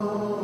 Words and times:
Oh. 0.00 0.37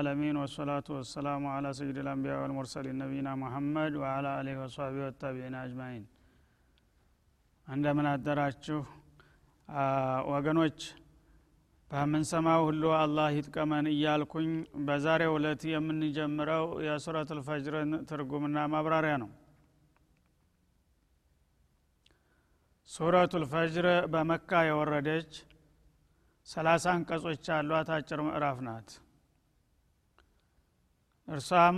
العالمين 0.00 0.34
والصلاة 0.36 0.86
والسلام 0.96 1.42
على 1.46 1.68
سيد 1.78 1.96
الأنبياء 2.04 2.38
والمرسلين 2.42 2.96
نبينا 3.04 3.32
محمد 3.44 3.92
وعلى 4.02 4.28
آله 4.40 4.54
وصحبه 4.62 5.00
والتابعين 5.06 5.54
أجمعين 5.66 6.04
እንደምን 7.68 8.06
አደራችሁ 8.10 8.80
ወገኖች 10.32 10.78
በምንሰማው 11.90 12.60
ሁሉ 12.68 12.82
አላህ 13.00 13.28
ይጥቀመን 13.38 13.86
እያልኩኝ 13.92 14.50
በዛሬው 14.86 15.32
ዕለት 15.38 15.62
የምንጀምረው 15.72 16.64
የሱረት 16.86 17.30
ልፈጅርን 17.38 17.90
ትርጉምና 18.10 18.66
ማብራሪያ 18.74 19.14
ነው 19.22 19.30
ሱረቱ 22.90 23.32
ልፈጅር 23.44 23.86
በመካ 24.14 24.50
የወረደች 24.68 25.32
ሰላሳ 26.48 26.86
አንቀጾች 26.96 27.44
ያሏት 27.52 27.88
አጭር 27.96 28.20
ምዕራፍ 28.26 28.58
ናት 28.68 28.88
እርሷም 31.31 31.77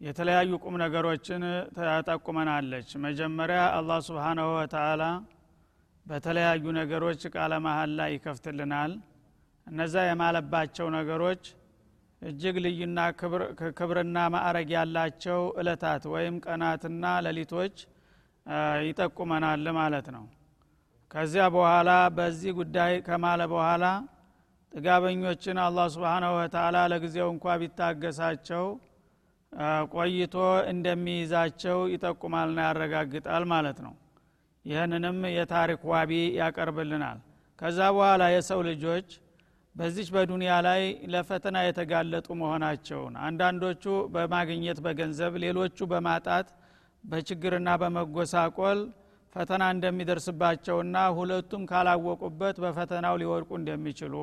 የተለያዩ 0.00 0.50
ቁም 0.64 0.74
ነገሮችን 0.82 1.42
ተጠቁመናለች 1.76 2.88
መጀመሪያ 3.04 3.60
አላህ 3.78 3.98
ስብሓናሁ 4.08 4.48
ወተአላ 4.56 5.02
በተለያዩ 6.06 6.64
ነገሮች 6.78 7.22
ቃለ 7.34 7.54
መሀላ 7.64 8.06
ይከፍትልናል። 8.12 8.92
እነዛ 9.66 9.94
የማለባቸው 10.06 10.86
ነገሮች 10.96 11.42
እጅግ 12.22 12.56
ልዩና 12.64 13.00
ክብርና 13.78 14.18
ማዕረግ 14.34 14.70
ያላቸው 14.76 15.40
እለታት 15.60 16.04
ወይም 16.14 16.36
ቀናትና 16.46 17.04
ሌሊቶች 17.26 17.76
ይጠቁመናል 18.88 19.66
ማለት 19.78 20.06
ነው። 20.16 20.24
ከዚያ 21.10 21.44
በኋላ 21.54 21.90
በዚህ 22.16 22.52
ጉዳይ 22.60 22.94
ከማለ 23.06 23.42
በኋላ 23.52 23.84
ጥጋበኞችን 24.78 25.56
አላህ 25.62 25.86
ስብሓናሁ 25.92 26.32
ወተአላ 26.36 26.76
ለጊዜው 26.90 27.28
እንኳ 27.32 27.54
ቢታገሳቸው 27.60 28.64
ቆይቶ 29.94 30.34
እንደሚይዛቸው 30.72 31.78
ይጠቁማልና 31.92 32.58
ያረጋግጣል 32.66 33.44
ማለት 33.52 33.78
ነው። 33.86 33.94
ይህንንም 34.64 35.18
የታሪክ 35.34 35.80
ዋቢ 35.90 36.10
ያቀርብልናል። 36.38 37.18
ከዛ 37.58 37.78
በኋላ 37.96 38.22
የሰው 38.34 38.60
ልጆች 38.68 39.08
በዚች 39.76 40.08
በዱንያ 40.14 40.52
ላይ 40.66 40.82
ለፈተና 41.12 41.56
የተጋለጡ 41.66 42.28
መሆናቸውን 42.40 43.16
አንዳንዶቹ 43.26 43.84
በማግኘት 44.14 44.80
በገንዘብ 44.86 45.34
ሌሎቹ 45.44 45.88
በማጣት 45.92 46.48
በችግርና 47.04 47.70
በመጎሳቆል 47.82 48.80
ፈተና 49.32 49.64
እንደሚደርስባቸውና 49.74 50.98
ሁለቱም 51.18 51.64
ካላወቁበት 51.70 52.56
በፈተናው 52.64 53.18
ሊወድቁ 53.22 53.50
እንደሚችሉ 53.60 54.14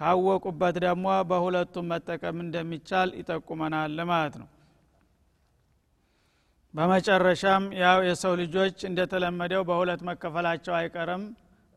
ካወቁበት 0.00 0.76
ደግሞ 0.84 1.06
በሁለቱም 1.30 1.88
መጠቀም 1.92 2.36
እንደሚቻል 2.44 3.10
ይጠቁመናል 3.18 3.98
ማለት 4.10 4.34
ነው። 4.40 4.48
በመጨረሻም 6.74 7.64
ያው 7.80 7.98
የሰው 8.08 8.32
ልጆች 8.40 8.76
እንደተለመደው 8.88 9.62
በሁለት 9.68 10.00
መከፈላቸው 10.08 10.74
አይቀርም። 10.78 11.24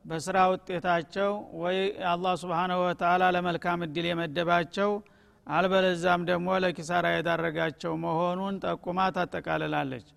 በስራ 0.05 0.37
ውጤታቸው 0.51 1.31
ወይ 1.61 1.77
አላህ 2.11 2.33
ስብሓናሁ 2.41 2.79
ወተላ 2.85 3.23
ለመልካም 3.35 3.79
እድል 3.85 4.05
የመደባቸው 4.09 4.91
አልበለዛም 5.47 6.21
ደግሞ 6.29 6.47
ለኪሳራ 6.63 7.07
የዳረጋቸው 7.13 7.93
መሆኑን 8.03 8.55
ጠቁማ 8.63 8.99
ታጠቃልላለች። 9.15 10.07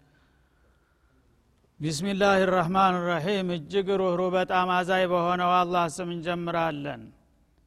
ቢስሚላህ 1.80 2.40
ራህማን 2.52 2.96
ራሒም 3.06 3.48
እጅግ 3.54 3.88
ሩህሩ 4.00 4.22
በጣም 4.34 4.68
አዛይ 4.74 5.04
በሆነው 5.12 5.50
አላህ 5.60 5.84
ስም 5.94 6.10
እንጀምራለን 6.14 7.02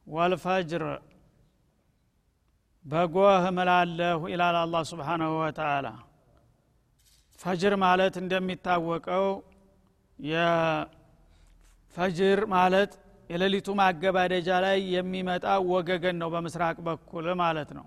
ወልፈጅር 0.06 0.82
በጎህ 2.84 3.44
እምላለሁ 3.50 4.18
ይላል 4.32 4.56
አላህ 4.62 4.82
ስብሓናሁ 4.90 5.30
ወተአላ 5.40 5.86
ፈጅር 7.40 7.74
ማለት 7.84 8.14
እንደሚታወቀው 8.22 9.26
የፈጅር 10.18 10.90
ማለት 12.54 12.92
የሌሊቱ 13.30 13.68
ማገባደጃ 13.80 14.48
ላይ 14.64 14.78
የሚመጣ 14.94 15.46
ወገገን 15.70 16.16
ነው 16.22 16.28
በምስራቅ 16.34 16.76
በኩል 16.88 17.26
ማለት 17.42 17.70
ነው። 17.78 17.86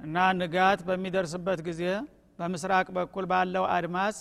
እና 0.00 0.16
ንጋት 0.38 0.80
በሚደርስበት 0.88 1.60
ጊዜ 1.68 1.82
በምስራቅ 2.38 2.86
በኩል 2.96 3.24
ባለው 3.30 3.64
አድማስ 3.76 4.16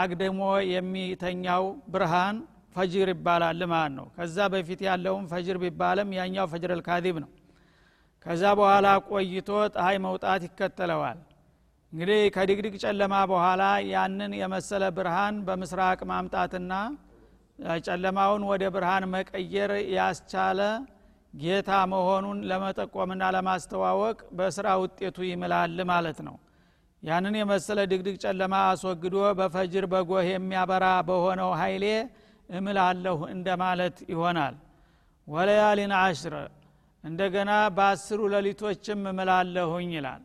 አግደሞ 0.00 0.40
የሚተኛው 0.72 1.64
ብርሃን 1.92 2.36
ፈጅር 2.76 3.08
ይባላል 3.12 3.60
ማለት 3.72 3.94
ነው። 3.98 4.06
ከዛ 4.16 4.36
በፊት 4.52 4.80
ያለውም 4.88 5.24
ፈጅር 5.32 5.56
ቢባልም 5.62 6.10
ያኛው 6.18 6.46
ፈጅር 6.52 6.72
ልካዚብ 6.78 7.16
ነው። 7.24 7.30
ከዛ 8.26 8.42
በኋላ 8.58 8.86
ቆይቶ 9.08 9.48
ፀሐይ 9.74 9.96
መውጣት 10.06 10.42
ይከተለዋል። 10.46 11.18
እንግዲህ 11.92 12.20
ከድግድግ 12.34 12.74
ጨለማ 12.82 13.14
በኋላ 13.30 13.62
ያንን 13.90 14.32
የመሰለ 14.40 14.84
ብርሃን 14.96 15.36
በምስራቅ 15.46 15.98
ማምጣትና 16.10 16.72
ጨለማውን 17.86 18.42
ወደ 18.48 18.64
ብርሃን 18.74 19.04
መቀየር 19.12 19.70
ያስቻለ 19.94 20.60
ጌታ 21.34 21.70
መሆኑን 21.92 22.38
ለመጠቆምና 22.50 23.22
ለማስተዋወቅ 23.34 24.18
በስራ 24.38 24.66
ውጤቱ 24.82 25.16
ይምላል 25.28 25.78
ማለት 25.90 26.18
ነው። 26.26 26.36
ያንን 27.02 27.34
የመሰለ 27.40 27.80
ድግድግ 27.90 28.16
ጨለማ 28.24 28.54
አስወግዶ 28.68 29.16
በፈጅር 29.38 29.84
በጎህ 29.92 30.28
የሚያበራ 30.30 30.86
በሆነው 31.08 31.50
ኃይሌ 31.60 31.84
እምላለሁ 32.48 33.18
እንደማለት 33.32 33.96
ይሆናል። 34.12 34.54
ወለያሊን 35.28 35.92
አሽር 36.00 36.34
እንደገና 37.04 37.52
በአስሩ 37.76 38.20
ሌሊቶችም 38.34 39.00
እምላለሁኝ 39.10 39.90
ይላል። 39.96 40.22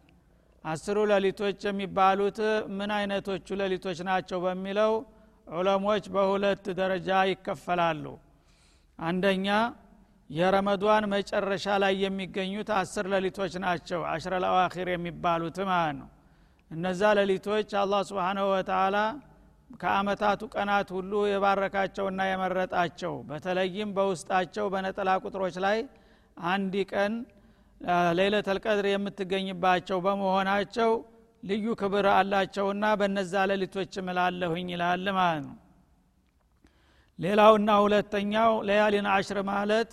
አስሩ 0.64 0.98
ሌሊቶች 1.12 1.60
የሚባሉት 1.68 2.40
ምን 2.78 2.92
አይነቶቹ 2.98 3.48
ሌሊቶች 3.62 4.00
ናቸው 4.10 4.40
በሚለው 4.46 4.94
ዑለሞች 5.54 6.04
በሁለት 6.14 6.66
ደረጃ 6.80 7.10
ይከፈላሉ። 7.30 8.06
አንደኛ 9.00 9.48
የረመዷን 10.30 11.06
መጨረሻ 11.14 11.66
ላይ 11.84 11.94
የሚገኙት 12.04 12.70
አስር 12.78 13.06
ሌሊቶች 13.14 13.54
ናቸው 13.64 14.02
አሽረ 14.12 14.34
ለአዋኪር 14.44 14.90
የሚባሉት 14.94 15.58
ማለት 15.72 15.96
ነው። 16.00 16.10
እነዛ 16.72 17.02
ሌሊቶች 17.20 17.70
አላህ 17.82 18.02
ስብሓንሁ 18.10 18.46
ወተላ 18.54 18.98
ከአመታቱ 19.80 20.42
ቀናት 20.54 20.90
ሁሉ 20.96 21.12
የባረካቸውና 21.30 22.22
የመረጣቸው 22.30 23.14
በተለይም 23.30 23.90
በውስጣቸው 23.98 24.66
በነጠላ 24.74 25.10
ቁጥሮች 25.24 25.56
ላይ 25.66 25.78
አንድ 26.38 26.76
ቀን 26.92 27.14
ሌለተል 28.20 28.60
የምትገኝባቸው 28.92 30.00
በመሆናቸው 30.06 30.92
ልዩ 31.44 31.68
ክብር 31.80 32.06
አላቸውና 32.14 32.86
በነዛ 33.00 33.34
ሌሊቶች 33.52 33.94
እምላለሁኝ 34.02 34.68
ይላል 34.74 35.06
ማለት 35.16 35.44
ነው። 35.48 35.56
ሌላውና 37.20 37.72
ሁለተኛው 37.84 38.52
ለያሊን 38.68 39.08
አሽር 39.14 39.40
ማለት 39.50 39.90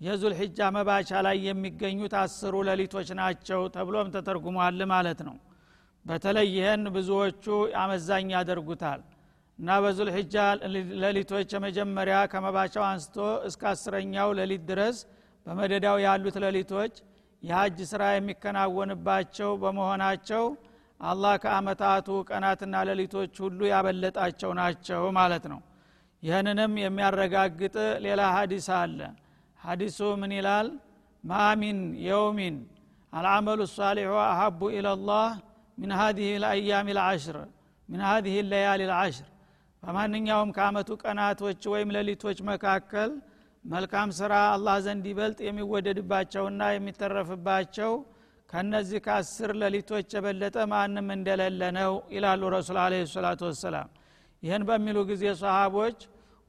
የዙልሕጃ 0.00 0.68
መባቻ 0.76 1.10
ላይ 1.26 1.36
የሚገኙት 1.46 2.14
አስሩ 2.20 2.54
ሌሊቶች 2.68 3.08
ናቸው 3.18 3.62
ተብሎም 3.74 4.10
ተተርጉሟል 4.14 4.80
ማለት 4.92 5.20
ነው። 5.28 5.36
በተለይ 6.04 6.46
ይህን 6.54 6.84
ብዙዎቹ 6.94 7.44
አመዛኝ 7.80 8.28
ያደርጉታል 8.36 9.00
እና 9.60 9.70
በዙልሕጃ 9.84 10.34
ሌሊቶች 11.02 11.48
የመጀመሪያ 11.54 12.18
ከመባቻው 12.32 12.84
አንስቶ 12.86 13.16
እስከ 13.48 13.62
አስረኛው 13.72 14.28
ሌሊት 14.38 14.62
ድረስ 14.70 14.98
በመደዳው 15.46 15.96
ያሉት 16.04 16.36
ሌሊቶች 16.44 16.94
የሀጅ 17.42 17.78
ስራ 17.90 18.02
የሚከናወንባቸው 18.14 19.50
በመሆናቸው 19.62 20.44
አላህ 21.00 21.34
ከአመታቱ 21.42 22.08
ቀናትና 22.28 22.76
ሌሊቶች 22.88 23.34
ሁሉ 23.44 23.60
ያበለጣቸው 23.72 24.50
ናቸው 24.60 25.02
ማለት 25.18 25.44
ነው። 25.52 25.60
ይህንንም 26.22 26.72
የሚያረጋግጥ 26.82 27.76
ሌላ 28.04 28.22
ሀዲስ 28.34 28.68
አለ። 28.78 28.98
ሀዲሱ 29.60 29.98
ምን 30.20 30.32
ይላል? 30.38 30.68
ማሚን 31.24 31.78
የውሚን 32.06 32.56
አልዓመሉ 33.12 33.60
ሳሊሑ 33.74 34.12
አሀቡ 34.26 34.60
ኢለላህ 34.76 35.28
ምን 35.78 35.92
ሀዚህ 36.00 36.30
ልአያም 36.42 36.88
ልዓሽር 36.98 37.38
ምን 37.88 38.02
ሀዚህ 38.08 38.36
ለያሊ 38.50 38.82
ልዓሽር 38.90 39.28
በማንኛውም 39.82 40.50
ከአመቱ 40.56 40.90
ቀናቶች 41.02 41.60
ወይም 41.72 41.90
ሌሊቶች 41.96 42.38
መካከል 42.48 43.10
መልካም 43.64 44.08
ስራ 44.18 44.32
አላህ 44.52 44.76
ዘንድ 44.84 45.04
ይበልጥ 45.10 45.38
የሚወደድባቸውና 45.46 46.60
የሚተረፍባቸው 46.74 47.92
ከነዚህ 48.50 49.00
ከአስር 49.06 49.50
ሌሊቶች 49.62 50.06
የበለጠ 50.16 50.56
ማንም 50.72 51.08
እንደሌለ 51.16 51.62
ነው 51.78 51.92
ይላሉ 52.14 52.42
ረሱል 52.56 52.78
አለ 52.84 52.94
ሰላቱ 53.12 53.40
ወሰላም። 53.50 53.88
ይህን 54.42 54.62
በሚሉ 54.68 54.98
ጊዜ 55.10 55.24
ሰሃቦች 55.42 55.98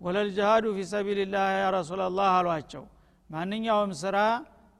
ወለልጅሃዱ 0.01 0.65
ፊ 0.75 0.85
ሰቢልላህ 0.93 1.47
ያ 1.57 1.65
ረሱላላህ 1.77 2.29
አሏቸው። 2.37 2.83
ማንኛውም 3.29 3.91
ስራ 4.01 4.17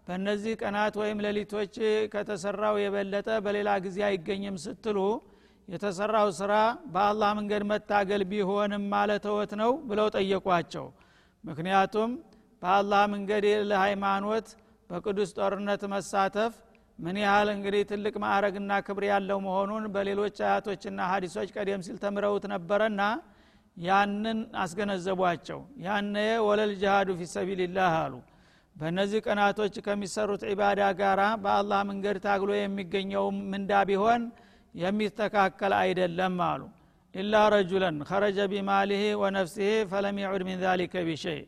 በእነዚህ 0.07 0.53
ቀናት 0.61 0.95
ወይም 1.01 1.19
ሌሊቶች 1.25 1.75
ከተሰራው 2.13 2.75
የበለጠ 2.83 3.29
በሌላ 3.45 3.69
ጊዜ 3.85 3.97
አይገኝም 4.07 4.55
ስትሉ 4.63 4.97
የተሰራው 5.67 6.27
ስራ 6.37 6.53
በአላህ 6.93 7.29
መንገድ 7.37 7.63
መታገል 7.71 8.21
ቢሆንም 8.31 8.83
ማለተወት 8.93 9.51
ነው 9.61 9.71
ብለው 9.89 10.07
ጠየቋቸው። 10.15 10.85
ምክንያቱም 11.43 12.11
በአላህ 12.61 13.03
መንገድ 13.13 13.45
ለሃይማኖት 13.69 14.47
በቅዱስ 14.89 15.29
ጦርነት 15.37 15.83
መሳተፍ 15.93 16.53
ምን 16.99 17.17
ያህል 17.23 17.49
እንግዲህ 17.53 17.83
ትልቅ 17.91 18.15
ማዕረግና 18.23 18.71
ክብር 18.87 19.03
ያለው 19.09 19.37
መሆኑን 19.45 19.85
በሌሎች 19.93 20.35
አያቶችና 20.45 20.99
ሀዲሶች 21.11 21.49
ቀደም 21.55 21.83
ሲል 21.85 21.97
ተምረውት 22.03 22.45
ነበረና 22.53 23.01
ያንን 23.77 24.39
አስገነዘቧቸው። 24.63 25.59
ያነ 25.85 26.15
ወለል 26.47 26.73
ጅሃዱ 26.81 27.09
ፊ 27.19 27.27
ሰቢልላህ 27.33 27.93
አሉ። 28.01 28.13
በእነዚህ 28.75 29.19
ቀናቶች 29.25 29.73
ከሚሰሩት 29.85 30.43
ዒባዳ 30.51 30.81
ጋራ 30.99 31.21
በአላህ 31.43 31.81
መንገድ 31.89 32.17
ታግሎ 32.25 32.51
የሚገኘው 32.57 33.25
ምንዳ 33.51 33.81
ቢሆን 33.89 34.21
የሚስተካከል 34.75 35.73
አይደለም 35.79 36.35
አሉ። 36.43 36.61
ኢላ 37.15 37.33
ረጁለን 37.53 37.95
ኸረጀ 38.09 38.39
ቢማሊህ 38.51 39.01
ወነፍሲህ 39.21 39.73
ፈለም 39.91 40.17
ይዑድ 40.21 40.43
ሚን 40.47 40.59
ዛሊከ 40.63 40.93
ቢሸይ። 41.07 41.41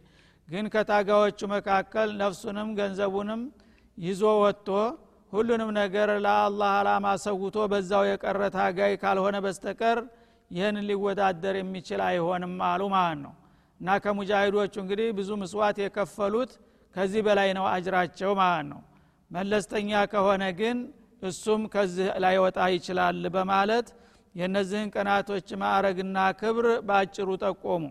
ግን 0.47 0.65
ከታጋዎቹ 0.73 1.39
መካከል 1.53 2.09
ነፍሱንም 2.21 2.69
ገንዘቡንም 2.79 3.41
ይዞ 3.97 4.23
ወጥቶ 4.41 4.67
ሁሉንም 5.33 5.69
ነገር 5.79 6.09
ለአላህ 6.25 6.71
አላማ 6.79 7.05
ሰውቶ 7.23 7.57
በዛው 7.71 8.03
የቀረ 8.09 8.41
ታጋይ 8.55 8.93
ካልሆነ 9.01 9.35
በስተቀር 9.45 9.99
ይህን 10.51 10.77
ሊወዳደር 10.87 11.55
የሚችል 11.59 12.01
አይሆንም 12.07 12.53
አሉ 12.67 12.81
ማለት 12.95 13.19
ነው። 13.23 13.33
እና 13.79 13.95
ከሙጃሂዶቹ 14.03 14.73
እንግዲህ 14.83 15.07
ብዙ 15.17 15.29
ምስዋት 15.41 15.77
የከፈሉት 15.83 16.51
ከዚህ 16.95 17.21
በላይ 17.27 17.49
ነው 17.57 17.65
አጅራቸው 17.71 18.31
ማለት 18.41 18.67
ነው። 18.71 18.81
መለስተኛ 19.31 19.91
ከሆነ 20.11 20.43
ግን 20.59 20.77
እሱም 21.23 21.61
ከዚህ 21.73 22.07
ላይወጣ 22.23 22.59
ይችላል 22.73 23.19
በማለት 23.35 23.87
የእነዚህን 24.35 24.89
ቀናቶች 24.95 25.47
ማዕረግና 25.61 26.17
ክብር 26.39 26.67
በአጭሩ 26.87 27.29
ጠቆሙ። 27.43 27.83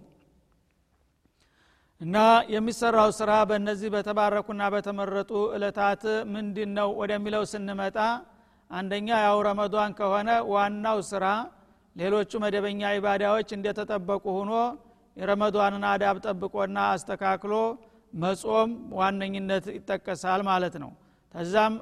እና 2.00 2.16
የሚሰራው 2.52 3.10
ስራ 3.18 3.32
በእነዚህ 3.48 3.90
በተባረኩና 3.94 4.62
በተመረጡ 4.74 5.32
እለታት 5.56 6.02
ምንድን 6.32 6.70
ነው 6.78 6.88
ወደሚለው 7.00 7.44
ስንመጣ 7.52 7.98
አንደኛ 8.70 9.08
ያው 9.24 9.38
ረመዷን 9.46 9.92
ከሆነ 9.98 10.30
ዋናው 10.52 10.98
ስራ 11.10 11.24
ሌሎቹ 11.96 12.40
መደበኛ 12.44 12.90
ኢባዳዎች 12.98 13.48
እንደተጠበቁ 13.56 14.24
ሆኖ 14.38 14.52
የረመዷንን 15.16 15.84
አዳብ 15.90 16.18
ጠብቆና 16.26 16.78
አስተካክሎ 16.92 17.54
መጾም 18.12 18.70
ዋነኝነት 18.98 19.66
ይጠቀሳል 19.76 20.40
ማለት 20.48 20.74
ነው 20.82 20.90
ከዛም 21.34 21.74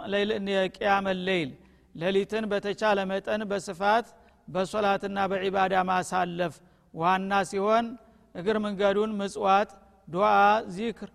ቅያመ 0.75 1.07
ሌይል 1.29 1.51
ሌሊትን 1.95 2.45
በተቻለ 2.51 2.99
መጠን 3.11 3.43
በስፋት 3.51 4.07
በሶላትና 4.49 5.19
በዒባዳ 5.31 5.75
ማሳለፍ 5.91 6.55
ዋና 6.95 7.33
ሲሆን 7.51 7.87
እግር 8.35 8.57
መንገዱን 8.65 9.13
ምጽዋት 9.21 9.71
ዱዓ 10.09 10.29
ዚክር 10.77 11.11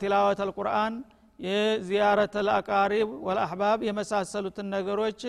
ቲላወት 0.00 0.40
አልቁርአን 0.44 0.94
የዚያረት 1.38 2.34
አልአቃሪብ 2.40 3.08
ወልአሕባብ 3.26 3.80
የመሳሰሉትን 3.88 4.66
ነገሮች 4.76 5.22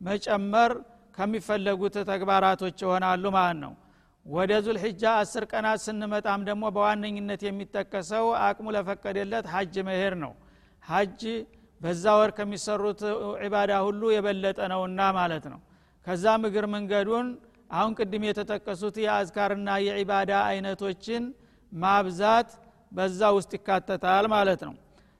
መጨመር 0.00 0.72
ከሚፈለጉት 1.14 1.96
ተግባራቶች 2.10 2.76
ይሆናሉ 2.84 3.24
ማለት 3.36 3.58
ነው። 3.62 3.72
ወደ 4.26 4.52
ዙልሕጃ 4.66 5.02
አስር 5.20 5.44
ቀናት 5.52 5.80
ስንመጣም 5.84 6.40
ደግሞ 6.48 6.64
በዋነኝነት 6.76 7.42
የሚጠቀሰው 7.46 8.26
አቅሙ 8.46 8.66
ለፈቀደለት 8.76 9.46
ሀጅ 9.54 9.74
መሄር 9.88 10.14
ነው። 10.24 10.32
ሀጅ 10.82 11.22
በዛ 11.80 12.04
ወር 12.18 12.30
ከሚሰሩት 12.36 13.00
ዒባዳ 13.42 13.72
ሁሉ 13.86 14.02
የበለጠ 14.14 14.58
ነውና 14.72 15.00
ማለት 15.18 15.44
ነው። 15.52 15.60
ከዛም 16.06 16.42
እግር 16.48 16.66
መንገዱን 16.74 17.26
አሁን 17.70 17.92
ቅድም 17.98 18.22
የተጠቀሱት 18.28 18.96
የአዝካርና 19.04 19.70
የዒባዳ 19.86 20.32
አይነቶችን 20.50 21.24
ማብዛት 21.72 22.50
በዛ 22.92 23.20
ውስጥ 23.36 23.52
ይካተታል 23.58 24.26
ማለት 24.34 24.60
ነው። 24.68 24.74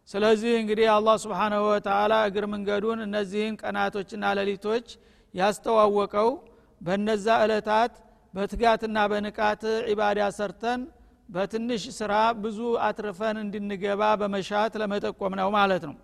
ስለዚህ 0.09 0.53
እንግዲህ 0.61 0.87
አላህ 0.95 1.17
ስብሓናሁ 1.25 1.63
ወተላ 1.71 2.15
እግር 2.29 2.45
መንገዱን 2.53 3.01
እነዚህን 3.07 3.57
ቀናቶችና 3.63 4.25
ሌሊቶች 4.39 4.87
ያስተዋወቀው 5.35 6.29
በነዛ 6.81 7.27
እለታት 7.45 7.93
በትጋትና 8.35 8.99
በንቃት 9.13 9.63
ዒባዳ 9.91 10.21
ሰርተን 10.39 10.81
በትንሽ 11.29 11.83
ስራ 11.99 12.13
ብዙ 12.43 12.59
አትርፈን 12.87 13.37
እንድንገባ 13.43 14.03
በመሻት 14.21 14.75
ለመጠቆም 14.83 15.35
ነው 15.41 15.49
ማለት 15.57 15.83
ነው 15.89 15.97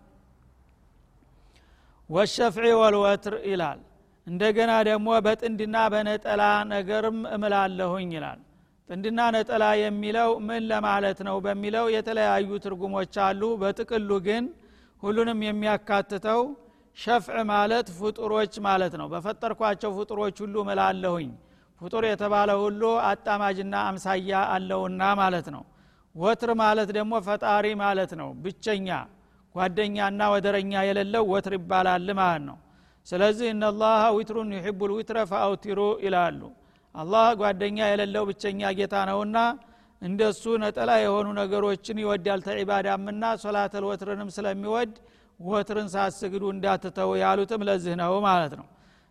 ወሸፍዒ 2.10 2.66
ወልወትር 2.80 3.34
ይላል። 3.50 3.78
እንደገና 4.26 4.72
ደግሞ 4.88 5.08
በጥንድና 5.24 5.76
በነጠላ 5.92 6.42
ነገርም 6.72 7.18
እምላለሁኝ 7.34 8.10
ይላል። 8.16 8.40
ጥንድና 8.88 9.20
ነጠላ 9.34 9.64
የሚለው 9.80 10.30
ምን 10.46 10.62
ለማለት 10.70 11.18
ነው 11.28 11.36
በሚለው 11.44 11.86
የተለያዩ 11.94 12.50
ትርጉሞች 12.64 13.14
አሉ። 13.26 13.42
በጥቅሉ 13.62 14.10
ግን 14.26 14.44
ሁሉንም 15.02 15.40
የሚያካትተው 15.46 16.42
ሸፍዕ 16.96 17.38
ማለት 17.50 17.86
ፍጡሮች 17.98 18.54
ማለት 18.66 18.94
ነው። 19.00 19.06
በፈጠርኳቸው 19.12 19.90
ፍጡሮች 19.98 20.36
ሁሉ 20.44 20.54
እምላለሁኝ። 20.64 21.30
ፍጡር 21.80 22.04
የተባለ 22.08 22.50
ሁሉ 22.62 22.82
አጣማጅና 23.08 23.74
አምሳያ 23.88 24.42
አለውና 24.54 25.02
ማለት 25.20 25.46
ነው። 25.54 25.64
ወትር 26.14 26.50
ማለት 26.60 26.88
ደግሞ 26.96 27.14
ፈጣሪ 27.26 27.66
ማለት 27.82 28.12
ነው። 28.20 28.28
ብቸኛ 28.44 28.88
ጓደኛና 29.54 30.20
ወደረኛ 30.34 30.72
የሌለው 30.88 31.24
ወትር 31.32 31.54
ይባላል 31.58 32.08
ማለት 32.20 32.42
ነው። 32.48 32.56
ስለዚህ 33.06 33.48
እነላህ 33.54 34.02
ዊትሩን 34.16 34.50
ዩሕቡ 34.56 34.80
ልዊትረ 34.90 35.18
ፈአውቲሩ 35.30 35.80
ይላሉ። 36.04 36.40
አላህ 36.94 37.26
ጓደኛ 37.40 37.78
የሌለው 37.90 38.24
ብቸኛ 38.28 38.60
ጌታ 38.78 38.94
ነውና 39.08 39.38
እንደሱ 40.02 40.42
ነጠላ 40.62 40.90
የሆኑ 41.02 41.28
ነገሮችን 41.40 42.00
ይወዳል 42.02 42.40
ተዒባዳምና 42.46 43.24
ሶላተል 43.42 43.84
ወትርንም 43.90 44.30
ስለሚወድ 44.36 44.92
ወትርን 45.40 45.88
ሳስግዱ 45.94 46.44
እንዳትተው 46.54 47.10
ያሉትም 47.22 47.62
ለዚህ 47.68 47.94
ነው 48.02 48.14
ማለት 48.26 48.52
ነው። 48.60 48.66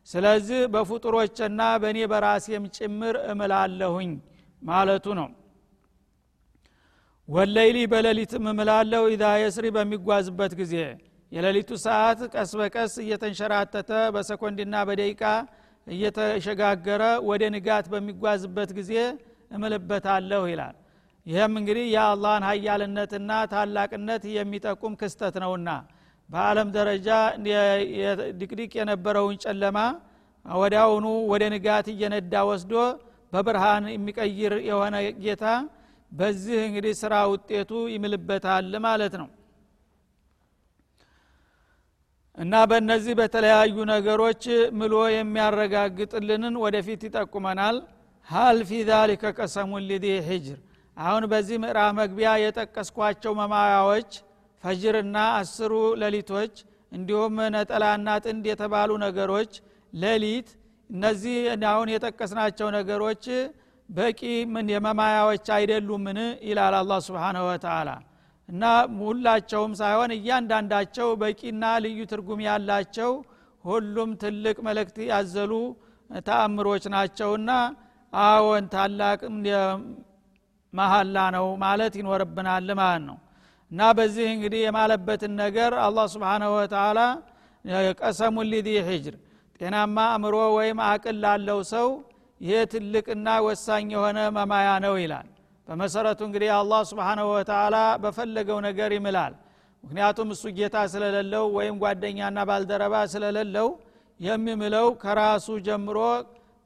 ስለዚህ 0.07 0.61
በፍጡሮችና 0.73 1.61
በእኔ 1.81 1.99
በራሴም 2.11 2.63
ጭምር 2.77 3.15
እምላለሁኝ 3.31 4.11
ማለቱ 4.61 5.05
ነው 5.19 5.27
ወለይሊ 7.29 7.77
በሌሊትም 7.91 8.45
እምላለሁ 8.51 9.03
ኢዛ 9.13 9.25
የስሪ 9.41 9.65
በሚጓዝበት 9.75 10.53
ጊዜ። 10.59 10.73
የሌሊቱ 11.31 11.69
ሰዓት 11.83 12.19
ቀስ 12.33 12.51
በቀስ 12.59 12.93
እየተንሸራተተ 13.03 13.91
በሰኮንድና 14.15 14.75
በደቂቃ 14.89 15.21
እየተሸጋገረ 15.87 17.03
ወደ 17.29 17.43
ንጋት 17.55 17.85
በሚጓዝበት 17.93 18.69
ጊዜ 18.77 18.91
እምልበታለሁ 19.51 20.41
ይላል። 20.51 20.75
ይህም 21.25 21.53
እንግዲህ 21.59 21.85
የአላህን 21.93 22.45
ሀያልነትና 22.49 23.31
ታላቅነት 23.53 24.23
የሚጠቁም 24.35 24.97
ክስተት 25.01 25.35
ነውና 25.43 25.69
በአለም 26.29 26.69
ደረጃ 26.77 27.09
ድቅድቅ 28.39 28.71
የነበረውን 28.79 29.37
ጨለማ 29.43 29.77
ወዲያውኑ 30.45 31.05
ወደ 31.31 31.43
ንጋት 31.53 31.87
እየነዳ 31.93 32.35
ወስዶ 32.49 32.73
በብርሃን 33.33 33.85
የሚቀይር 33.93 34.53
የሆነ 34.69 34.95
ጌታ 35.23 35.45
በዚህ 36.13 36.57
እንግዲህ 36.65 36.93
ስራ 36.99 37.13
ውጤቱ 37.31 37.71
ይምልበታል 37.93 38.73
ማለት 38.85 39.13
ነው። 39.21 39.29
እና 42.37 42.53
በእነዚህ 42.69 43.13
በተለያዩ 43.19 43.75
ነገሮች 43.91 44.43
ምሎ 44.79 44.93
የሚያረጋግጥልንን 45.13 46.55
ወደፊት 46.63 47.01
ይጠቁመናል። 47.07 47.75
ሀል 48.27 48.59
ፊ 48.69 48.79
ዛሊከ 48.89 49.33
ቀሰሙን 49.37 49.83
ሊዲ 49.89 50.05
ሂጅር። 50.27 50.59
አሁን 50.97 51.23
በዚህ 51.31 51.57
ምዕራፍ 51.63 51.91
መግቢያ 51.99 52.29
የጠቀስኳቸው 52.41 53.33
መማያዎች 53.39 54.11
ፈጅርና 54.63 55.17
አስሩ 55.39 55.71
ሌሊቶች 56.01 56.53
እንዲሁም 56.91 57.35
ነጠላና 57.55 58.09
ጥንድ 58.25 58.45
የተባሉ 58.49 58.91
ነገሮች 59.05 59.53
ሌሊት 59.93 60.49
እነዚህ 60.89 61.37
አሁን 61.71 61.87
የጠቀስናቸው 61.93 62.67
ነገሮች 62.77 63.25
በቂ 63.89 64.19
የመማያዎች 64.73 65.47
አይደሉምን? 65.55 66.19
ይላል 66.47 66.75
አላ 66.79 66.93
ስብንሁ 67.05 67.43
ወተላ 67.49 67.89
እና 68.49 68.63
ሁላቸውም 69.01 69.73
ሳይሆን 69.79 70.11
እያንዳንዳቸው 70.15 71.09
በቂና 71.21 71.63
ልዩ 71.83 71.99
ትርጉም 72.11 72.39
ያላቸው 72.47 73.11
ሁሉም 73.65 74.09
ትልቅ 74.23 74.57
መልእክት 74.67 74.97
ያዘሉ 75.09 75.51
ተአምሮች 76.25 76.83
ናቸውና 76.93 77.51
አዎን 78.13 78.65
ታላቅ 78.73 79.19
መሀላ 80.73 81.17
ነው 81.35 81.45
ማለት 81.63 81.93
ይኖርብናል 81.99 82.67
ማለት 82.81 83.03
ነው። 83.07 83.17
እና 83.71 83.81
በዚህ 83.97 84.25
እንግዲህ 84.33 84.61
የማለበትን 84.63 85.33
ነገር 85.43 85.71
አላህ 85.85 86.05
ስብንሁ 86.13 86.51
ወተላ 86.57 86.99
ቀሰሙን 88.01 88.47
ሊዚ 88.51 88.67
ሂጅር 88.87 89.15
ጤናማ 89.59 89.97
አእምሮ 90.13 90.35
ወይም 90.57 90.79
አቅል 90.87 91.17
ላለው 91.23 91.59
ሰው 91.71 91.87
ይሄ 92.43 92.55
ትልቅና 92.71 93.27
ወሳኝ 93.45 93.85
የሆነ 93.95 94.19
መማያ 94.37 94.69
ነው 94.85 94.95
ይላል። 95.01 95.27
በመሰረቱ 95.67 96.19
እንግዲህ 96.27 96.49
አላህ 96.55 96.81
ስብንሁ 96.89 97.27
ወተላ 97.33 97.75
በፈለገው 98.03 98.57
ነገር 98.65 98.89
ይምላል። 98.95 99.33
ምክንያቱም 99.83 100.29
እሱ 100.35 100.43
ጌታ 100.57 100.75
ስለሌለው 100.93 101.45
ወይም 101.57 101.75
ጓደኛና 101.83 102.37
ባልደረባ 102.49 102.95
ስለሌለው 103.13 103.67
የሚምለው 104.19 104.87
ከራሱ 105.03 105.47
ጀምሮ 105.67 105.97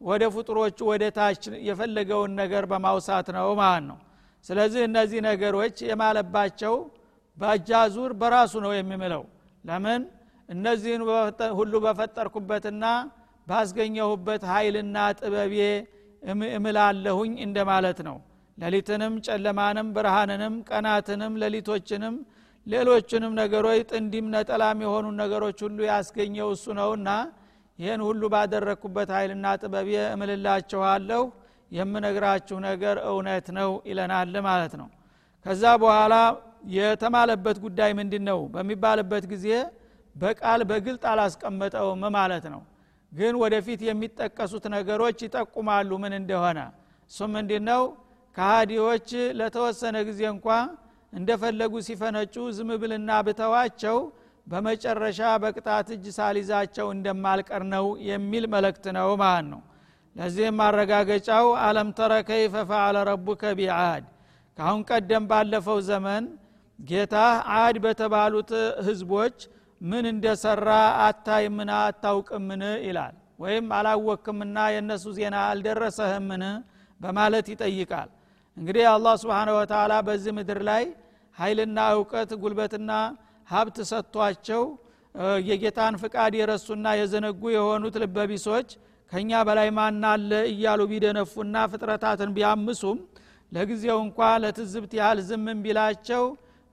ወደ 0.01 0.23
ፍጡሮቹ 0.33 0.79
ወደ 0.91 1.03
ታች 1.17 1.43
የፈለገውን 1.67 2.31
ነገር 2.41 2.63
በማውሳት 2.71 3.27
ነው 3.37 3.47
ማለት 3.61 3.85
ነው። 3.89 3.97
ስለዚህ 4.45 4.81
እነዚህ 4.89 5.19
ነገሮች 5.29 5.77
የማለባቸው 5.89 6.75
በአጃዙር 7.37 8.11
በራሱ 8.19 8.53
ነው 8.65 8.71
የሚምለው። 8.75 9.23
ለምን? 9.63 10.01
እነዚህን 10.49 11.01
ሁሉ 11.57 11.73
በፈጠርኩበትና 11.85 12.83
ባስገኘሁበት 13.47 14.43
ኃይልና 14.51 14.97
ጥበቤ 15.19 15.55
እምላለሁኝ 16.53 17.33
እንደማለት 17.45 17.99
ነው። 18.07 18.17
ሌሊትንም 18.57 19.13
ጨለማንም 19.27 19.87
ብርሃንንም 19.95 20.53
ቀናትንም 20.69 21.33
ሌሊቶችንም 21.43 22.15
ሌሎችንም 22.67 23.33
ነገሮች 23.41 23.81
ጥንዲም 23.91 24.25
ነጠላም 24.33 24.79
የሆኑ 24.85 25.05
ነገሮች 25.21 25.59
ሁሉ 25.65 25.79
ያስገኘው 25.89 26.47
እሱ 26.55 26.65
ነውና 26.79 27.09
ይህን 27.79 28.01
ሁሉ 28.07 28.21
ባደረግኩበት 28.33 29.09
ኃይልና 29.17 29.47
ጥበቤ 29.61 29.89
እምልላችኋለሁ። 30.13 31.23
የምነግራችሁ 31.71 32.57
ነገር 32.67 32.97
እውነት 33.09 33.47
ነው 33.57 33.71
ይለናል 33.89 34.35
ማለት 34.47 34.73
ነው። 34.81 34.87
ከዛ 35.45 35.63
በኋላ 35.81 36.15
የተማለበት 36.75 37.57
ጉዳይ 37.65 37.91
ምንድን 37.99 38.23
ነው 38.29 38.39
በሚባልበት 38.53 39.25
ጊዜ 39.33 39.47
በቃል 40.15 40.61
በግልጥ 40.69 41.03
አላስቀመጠውም 41.11 42.03
ማለት 42.17 42.45
ነው 42.53 42.61
ግን 43.11 43.33
ወደፊት 43.41 43.81
የሚጠቀሱት 43.87 44.65
ነገሮች 44.75 45.17
ይጠቁማሉ። 45.25 45.89
ምን 46.03 46.13
እንደሆነ? 46.19 46.59
እሱ 47.11 47.19
ምንድ 47.33 47.51
ነው 47.69 47.83
ከሃዲዎች 48.35 49.09
ለተወሰነ 49.39 49.95
ጊዜ 50.09 50.21
እንኳ 50.33 50.47
እንደፈለጉ 51.13 51.73
ሲፈነጩ 51.87 52.35
ዝምብልና 52.57 53.11
ብተዋቸው 53.27 53.97
በመጨረሻ 54.47 55.21
በቅጣት 55.43 55.87
እጅ 55.95 56.05
ሳሊዛቸው 56.17 56.87
እንደማልቀር 56.95 57.63
ነው 57.73 57.85
የሚል 58.09 58.45
መልእክት 58.53 58.85
ነው 58.97 59.09
ማለት 59.21 59.47
ነው። 59.51 59.61
ለዚህም 60.15 60.55
ማረጋገጫው 60.59 61.47
አለም 61.65 61.89
ተረ 61.97 62.13
ከይፈ 62.29 62.55
ፈዓለ 62.69 62.97
ረቡከ 63.09 63.41
ቢዓድ። 63.59 64.05
ካሁን 64.57 64.81
ቀደም 64.89 65.25
ባለፈው 65.31 65.79
ዘመን 65.89 66.23
ጌታ 66.79 67.15
አድ 67.57 67.75
በተባሉት 67.83 68.51
ህዝቦች 68.87 69.37
ምን 69.81 70.05
እንደሰራ 70.11 70.69
አታይምና 71.05 71.71
አታውቅምን 71.83 72.63
ይላል። 72.87 73.15
ወይም 73.39 73.65
አላወክምና 73.77 74.57
የእነሱ 74.73 75.05
ዜና 75.17 75.35
አልደረሰህምን 75.49 76.43
በማለት 77.01 77.47
ይጠይቃል። 77.53 78.09
እንግዲህ 78.57 78.85
አላህ 78.93 79.13
ስብሓን 79.21 79.49
ወተላ 79.57 79.93
በዚህ 80.07 80.31
ምድር 80.37 80.59
ላይ 80.69 80.83
ኃይልና 81.37 81.79
እውቀት 81.95 82.31
ጉልበትና 82.41 82.91
ሀብት 83.47 83.77
ሰጥቷቸው 83.91 84.63
የጌታን 85.47 85.95
ፍቃድ 86.01 86.33
የረሱና 86.39 86.87
የዘነጉ 86.99 87.41
የሆኑት 87.53 87.95
ልበቢሶች 88.03 88.69
ከእኛ 89.11 89.31
በላይ 89.47 89.69
ማናለ 89.77 90.31
እያሉ 90.51 90.81
ቢደነፉና 90.91 91.57
ፍጥረታትን 91.71 92.31
ቢያምሱም 92.35 92.97
ለጊዜው 93.51 93.99
እንኳ 94.05 94.19
ለትዝብት 94.43 94.93
ያህል 94.99 95.19
ዝምን 95.29 95.59
ቢላቸው 95.65 96.23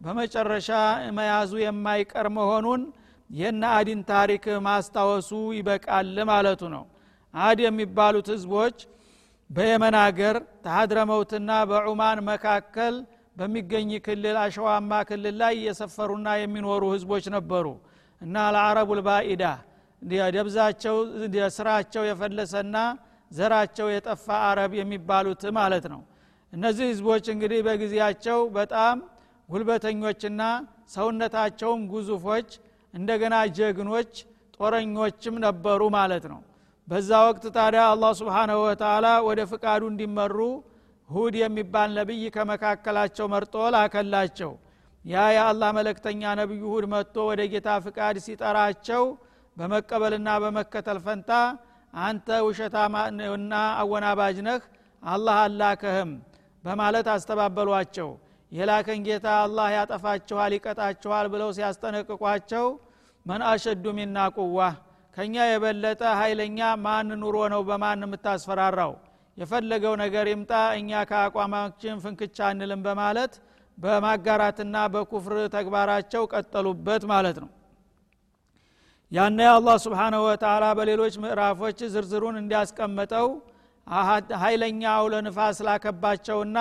በመጨረሻ 0.01 0.69
መያዙ 1.17 1.53
የማይቀር 1.63 2.27
መሆኑን 2.37 2.83
የነ 3.31 3.63
አዲን 3.77 4.01
ታሪክ 4.11 4.45
ማስታወሱ 4.67 5.31
ይበቃል 5.59 6.17
ማለቱ 6.31 6.63
ነው። 6.75 6.85
አድ 7.35 7.59
የሚባሉት 7.65 8.29
ህዝቦች 8.35 8.77
በየመን 9.51 9.97
አገር 10.03 10.37
ተሀድረመውትና 10.65 11.51
በዑማን 11.71 12.19
መካከል 12.29 12.95
በሚገኝ 13.37 13.91
ክልል 14.05 14.37
አሸዋማ 14.43 15.01
ክልል 15.09 15.37
ላይ 15.41 15.55
የሰፈሩና 15.67 16.29
የሚኖሩ 16.41 16.83
ህዝቦች 16.95 17.25
ነበሩ 17.37 17.67
እና 18.21 18.45
ለአረቡ 18.55 18.91
ልባኢዳ 18.99 19.45
ደብዛቸው 20.37 20.97
ስራቸው 21.57 22.03
የፈለሰና 22.09 22.77
ዘራቸው 23.31 23.87
የጠፋ 23.93 24.27
አረብ 24.49 24.73
የሚባሉት 24.79 25.43
ማለት 25.57 25.85
ነው። 25.93 26.01
እነዚህ 26.53 26.87
ህዝቦች 26.91 27.25
እንግዲህ 27.35 27.61
በጊዜያቸው 27.67 28.39
በጣም 28.57 28.97
ጉልበተኞችና 29.49 30.43
ሰውነታቸውም 30.95 31.83
ጉዙፎች 31.93 32.49
እንደገና 32.95 33.35
ጀግኖች 33.57 34.13
ጦረኞችም 34.57 35.37
ነበሩ 35.45 35.81
ማለት 35.97 36.25
ነው። 36.33 36.41
በዛ 36.89 37.11
ወቅት 37.27 37.45
ታዲያ 37.57 37.83
አላህ 37.93 38.13
ስብሓንሁ 38.19 38.59
ወተላ 38.65 39.07
ወደ 39.29 39.41
ፍቃዱ 39.53 39.83
እንዲመሩ 39.93 40.37
ሁድ 41.09 41.35
የሚባል 41.41 41.91
ነቢይ 41.99 42.25
ከመካከላቸው 42.37 43.27
መርጦ 43.35 43.55
ላከላቸው። 43.75 44.53
ያ 45.05 45.25
የአላህ 45.37 45.71
መለክተኛ 45.79 46.23
ነቢዩ 46.41 46.63
ሁድ 46.73 46.85
መጥቶ 46.93 47.17
ወደ 47.31 47.41
ጌታ 47.53 47.71
ፍቃድ 47.87 48.17
ሲጠራቸው 48.27 49.03
በመቀበልና 49.57 50.29
በመከተል 50.45 50.99
ፈንታ 51.07 51.33
አንተ 52.03 52.29
ውሸታና 52.47 53.55
አወናባጅ 53.81 54.39
ነህ 54.47 54.63
አላህ 55.03 55.37
አላከህም 55.45 56.13
በማለት 56.65 57.07
አስተባበሏቸው 57.15 58.09
የላከን 58.54 59.00
ጌታ 59.06 59.26
አላህ 59.44 59.68
ያጠፋችኋል 59.75 60.52
ይቀጣችኋል 60.56 61.26
ብለው 61.32 61.49
ሲያስጠነቅቋቸው 61.56 62.66
መን 63.26 63.42
አሸዱ 63.50 63.84
ሚና 63.99 64.18
ቁዋ 64.37 64.58
ከእኛ 65.16 65.37
የበለጠ 65.49 66.02
ኃይለኛ 66.20 66.61
ማን 66.84 67.08
ኑሮ 67.20 67.37
ነው 67.52 67.61
በማን 67.68 68.04
የምታስፈራራው? 68.04 68.92
የፈለገው 69.37 69.94
ነገር 70.02 70.26
ይምጣ 70.32 70.52
እኛ 70.78 70.90
ከአቋማችን 71.11 72.00
ፍንክቻ 72.04 72.38
አንልም 72.50 72.80
በማለት 72.87 73.32
በማጋራትና 73.78 74.76
በኩፍር 74.94 75.37
ተግባራቸው 75.54 76.23
ቀጠሉበት 76.32 77.04
ማለት 77.12 77.37
ነው። 77.44 77.50
ያነ 79.12 79.38
አላህ 79.54 79.76
ስብሓንሁ 79.84 80.20
ወተላ 80.28 80.64
በሌሎች 80.78 81.14
ምዕራፎች 81.25 81.78
ዝርዝሩን 81.94 82.37
እንዲያስቀመጠው 82.42 83.28
ኃይለኛ 84.42 84.82
አውለ 84.99 85.14
ንፋስ 85.26 85.58
ላከባቸውና 85.66 86.58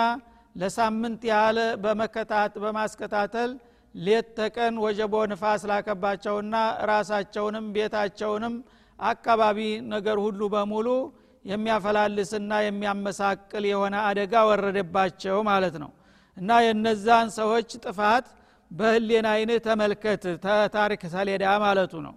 ለሳምንት 0.56 1.22
ያህል 1.30 1.58
በማስከታተል 2.56 3.50
ሌት 3.94 4.28
ተቀን 4.38 4.74
ወጀቦ 4.84 5.14
ንፋስ 5.32 5.62
ላከባቸውና 5.70 6.54
ራሳቸውንም 6.90 7.66
ቤታቸውንም 7.76 8.54
አካባቢ 8.98 9.58
ነገር 9.92 10.16
ሁሉ 10.24 10.40
በሙሉ 10.54 10.88
የሚያፈላልስና 11.44 12.52
የሚያመሳቅል 12.64 13.64
የሆነ 13.70 13.94
አደጋ 14.08 14.34
ወረደባቸው 14.50 15.38
ማለት 15.50 15.74
ነው። 15.82 15.90
እና 16.36 16.50
የነዛን 16.66 17.28
ሰዎች 17.38 17.70
ጥፋት 17.84 18.26
በህሌን 18.70 19.26
አይንህ 19.32 19.58
ተመልከት 19.66 20.22
ተታሪክ 20.44 21.02
ሰሌዳ 21.14 21.44
ማለቱ 21.64 21.94
ነው። 22.06 22.14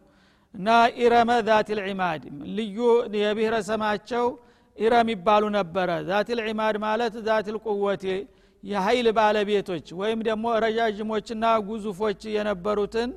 እና 0.53 0.67
ኢረመ 1.01 1.31
ዛት 1.47 1.69
ልዒማድ 1.79 2.23
ልዩ 2.57 2.77
የብሔረሰማቸው 3.21 4.25
ኢረም 4.77 5.07
ይባሉ 5.13 5.43
ነበረ። 5.55 5.89
ዛት 6.09 6.29
ልዒማድ 6.39 6.75
ማለት 6.85 7.15
ዛት 7.27 7.47
ልቁወት 7.55 8.03
የኃይል 8.63 9.07
ባለቤቶች 9.17 9.87
ወይም 9.99 10.19
ደግሞ 10.27 10.45
ረዣዥሞችና 10.63 11.45
ጉዙፎች 11.67 12.21
የነበሩትን 12.35 13.09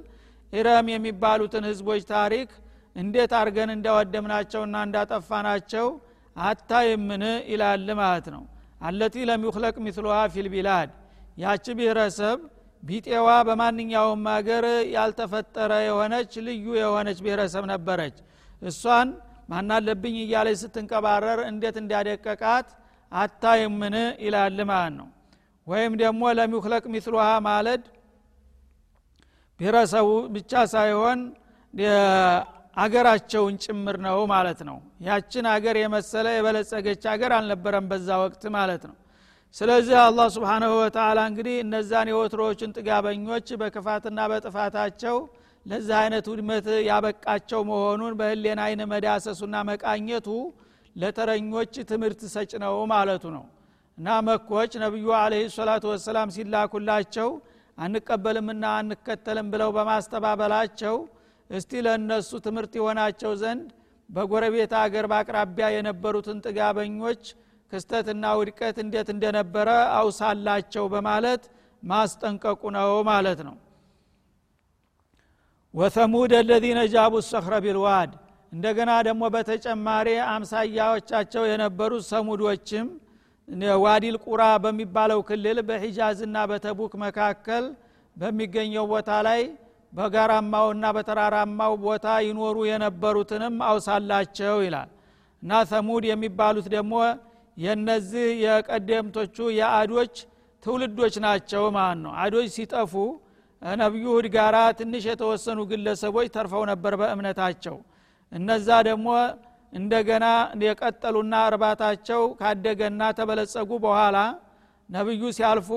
ኢረም 0.53 0.87
የሚባሉትን 0.93 1.65
ህዝቦች 1.71 2.03
ታሪክ 2.13 2.49
እንዴት 2.97 3.33
አርገን 3.41 3.71
እንዳወደምናቸውና 3.75 4.77
እንዳጠፋናቸው 4.87 5.87
አታይምን 6.37 7.23
ይላል 7.53 7.89
ማለት 8.01 8.27
ነው። 8.35 8.43
አለቲ 8.81 9.25
ለም 9.29 9.43
ዩክለቅ 9.49 9.75
ሚስሉሃ 9.87 10.17
ፊልቢላድ 10.35 10.91
ያቺ 11.39 11.67
ብሔረሰብ 11.79 12.39
ቢጤዋ 12.83 13.29
በማንኛውም 13.49 14.23
ሀገር 14.33 14.65
ያልተፈጠረ 14.95 15.73
የሆነች 15.87 16.33
ልዩ 16.47 16.67
የሆነች 16.79 17.19
ብሔረሰብ 17.25 17.65
ነበረች። 17.73 18.17
እሷን 18.63 19.09
ማናለብኝ 19.51 20.17
እያለች 20.23 20.59
ስትንቀባረር 20.63 21.41
እንዴት 21.49 21.77
እንዲያደቀቃት 21.83 22.69
አታይምን? 23.13 23.95
ይላል 24.25 24.59
ማለት 24.71 24.95
ነው። 24.99 25.09
ወይም 25.67 25.93
ደግሞ 26.03 26.23
ለሚክለቅ 26.39 26.85
ሚስሉሃ 26.95 27.27
ማለት 27.49 27.83
ብሔረሰቡ 29.61 30.09
ብቻ 30.35 30.53
ሳይሆን 30.73 31.19
አገራቸውን 32.77 33.55
ጭምር 33.65 33.97
ነው 34.07 34.19
ማለት 34.33 34.61
ነው። 34.69 34.77
ያችን 35.07 35.45
አገር 35.53 35.77
የመሰለ 35.81 36.27
የበለጸገች 36.35 37.03
አገር 37.13 37.33
አልነበረም 37.39 37.87
በዛ 37.91 38.09
ወቅት 38.23 38.43
ማለት 38.57 38.83
ነው። 38.89 38.97
ስለዚህ 39.57 39.97
አላህ 40.01 40.27
ስብሓናሁ 40.35 40.73
ወተላ 40.81 41.21
እንግዲህ 41.31 41.57
እነዛን 41.65 42.09
የወትሮዎችን 42.11 42.75
ጥጋበኞች 42.77 43.49
በክፋትና 43.61 44.19
በጥፋታቸው 44.33 45.17
ለዚህ 45.67 45.95
አይነት 46.01 46.27
ውድመት 46.31 46.67
ያበቃቸው 46.89 47.61
መሆኑን 47.71 48.15
በህሌን 48.19 48.61
አይን 48.65 48.83
መዳሰሱና 48.93 49.57
መቃኘቱ 49.71 50.29
ለተረኞች 50.97 51.75
ትምህርት 51.91 52.21
ሰጭ 52.35 52.53
ነው 52.65 52.77
ማለቱ 52.93 53.25
ነው። 53.37 53.45
እና 53.99 54.09
መኮች 54.29 54.73
ነቢዩ 54.83 55.09
አለህ 55.19 55.43
ሰላቱ 55.57 55.85
ወሰላም 55.93 56.29
ሲላኩላቸው 56.37 57.29
አንቀበልምና 57.79 58.65
አንከተልም 58.79 59.49
ብለው 59.53 59.71
በማስተባበላቸው 59.77 60.97
እስቲ 61.51 61.73
ለእነሱ 61.87 62.31
ትምህርት 62.47 62.73
የሆናቸው 62.79 63.33
ዘንድ 63.43 63.69
በጎረቤት 64.09 64.73
አገር 64.81 65.07
በአቅራቢያ 65.11 65.67
የነበሩትን 65.75 66.39
ጥጋበኞች 66.47 67.23
ክስተትና 67.73 68.25
ውድቀት 68.39 68.77
እንዴት 68.85 69.09
እንደነበረ 69.15 69.69
አውሳላቸው 69.99 70.85
በማለት 70.95 71.43
ማስጠንቀቁ 71.83 72.63
ነው 72.77 72.93
ማለት 73.11 73.41
ነው 73.49 73.57
ወተሙድ 75.75 76.33
አለዚነ 76.39 76.81
ጃቡ 76.93 77.15
ሰኽረ 77.27 77.55
ቢልዋድ። 77.65 78.11
እንደገና 78.53 78.91
ደግሞ 79.07 79.23
በተጨማሪ 79.35 80.07
አምሳያዎቻቸው 80.31 81.43
የነበሩት 81.51 82.05
ሰሙዶችም 82.11 82.87
ዋዲል 83.85 84.17
ቁራ 84.25 84.43
በሚባለው 84.65 85.21
ክልል 85.29 85.59
በሒጃዝና 85.69 86.37
በተቡክ 86.51 86.93
መካከል 87.05 87.65
በሚገኘው 88.17 88.85
ቦታ 88.93 89.11
ላይ 89.27 89.41
በጋራማውና 89.93 90.85
በተራራማው 90.97 91.73
ቦታ 91.85 92.07
ይኖሩ 92.27 92.57
የነበሩትንም 92.71 93.55
አውሳላቸው 93.69 94.57
ይላል። 94.67 94.91
እና 95.43 95.63
ተሙድ 95.71 96.05
የሚባሉት 96.11 96.67
ደግሞ 96.75 96.95
የነዚህ 97.57 98.29
የቀደምቶቹ 98.45 99.37
የአዶች 99.59 100.15
ትውልዶች 100.63 101.15
ናቸው 101.25 101.65
ማለት 101.77 102.01
ነው። 102.05 102.13
አዶች 102.23 102.49
ሲጠፉ 102.57 102.93
ነቢዩ 103.63 104.05
ሁድ 104.15 104.27
ጋራ 104.35 104.57
ትንሽ 104.79 105.05
የተወሰኑ 105.11 105.59
ግለሰቦች 105.71 106.29
ተርፈው 106.35 106.63
ነበር 106.71 106.93
በእምነታቸው። 107.01 107.77
እነዛ 108.33 108.69
ደግሞ 108.89 109.09
እንደገና 109.73 110.27
የቀጠሉና 110.65 111.35
እርባታቸው 111.49 112.23
ካደገና 112.41 113.03
ተበለጸጉ 113.19 113.71
በኋላ 113.85 114.17
ነቢዩ 114.89 115.23
ሲያልፉ 115.37 115.69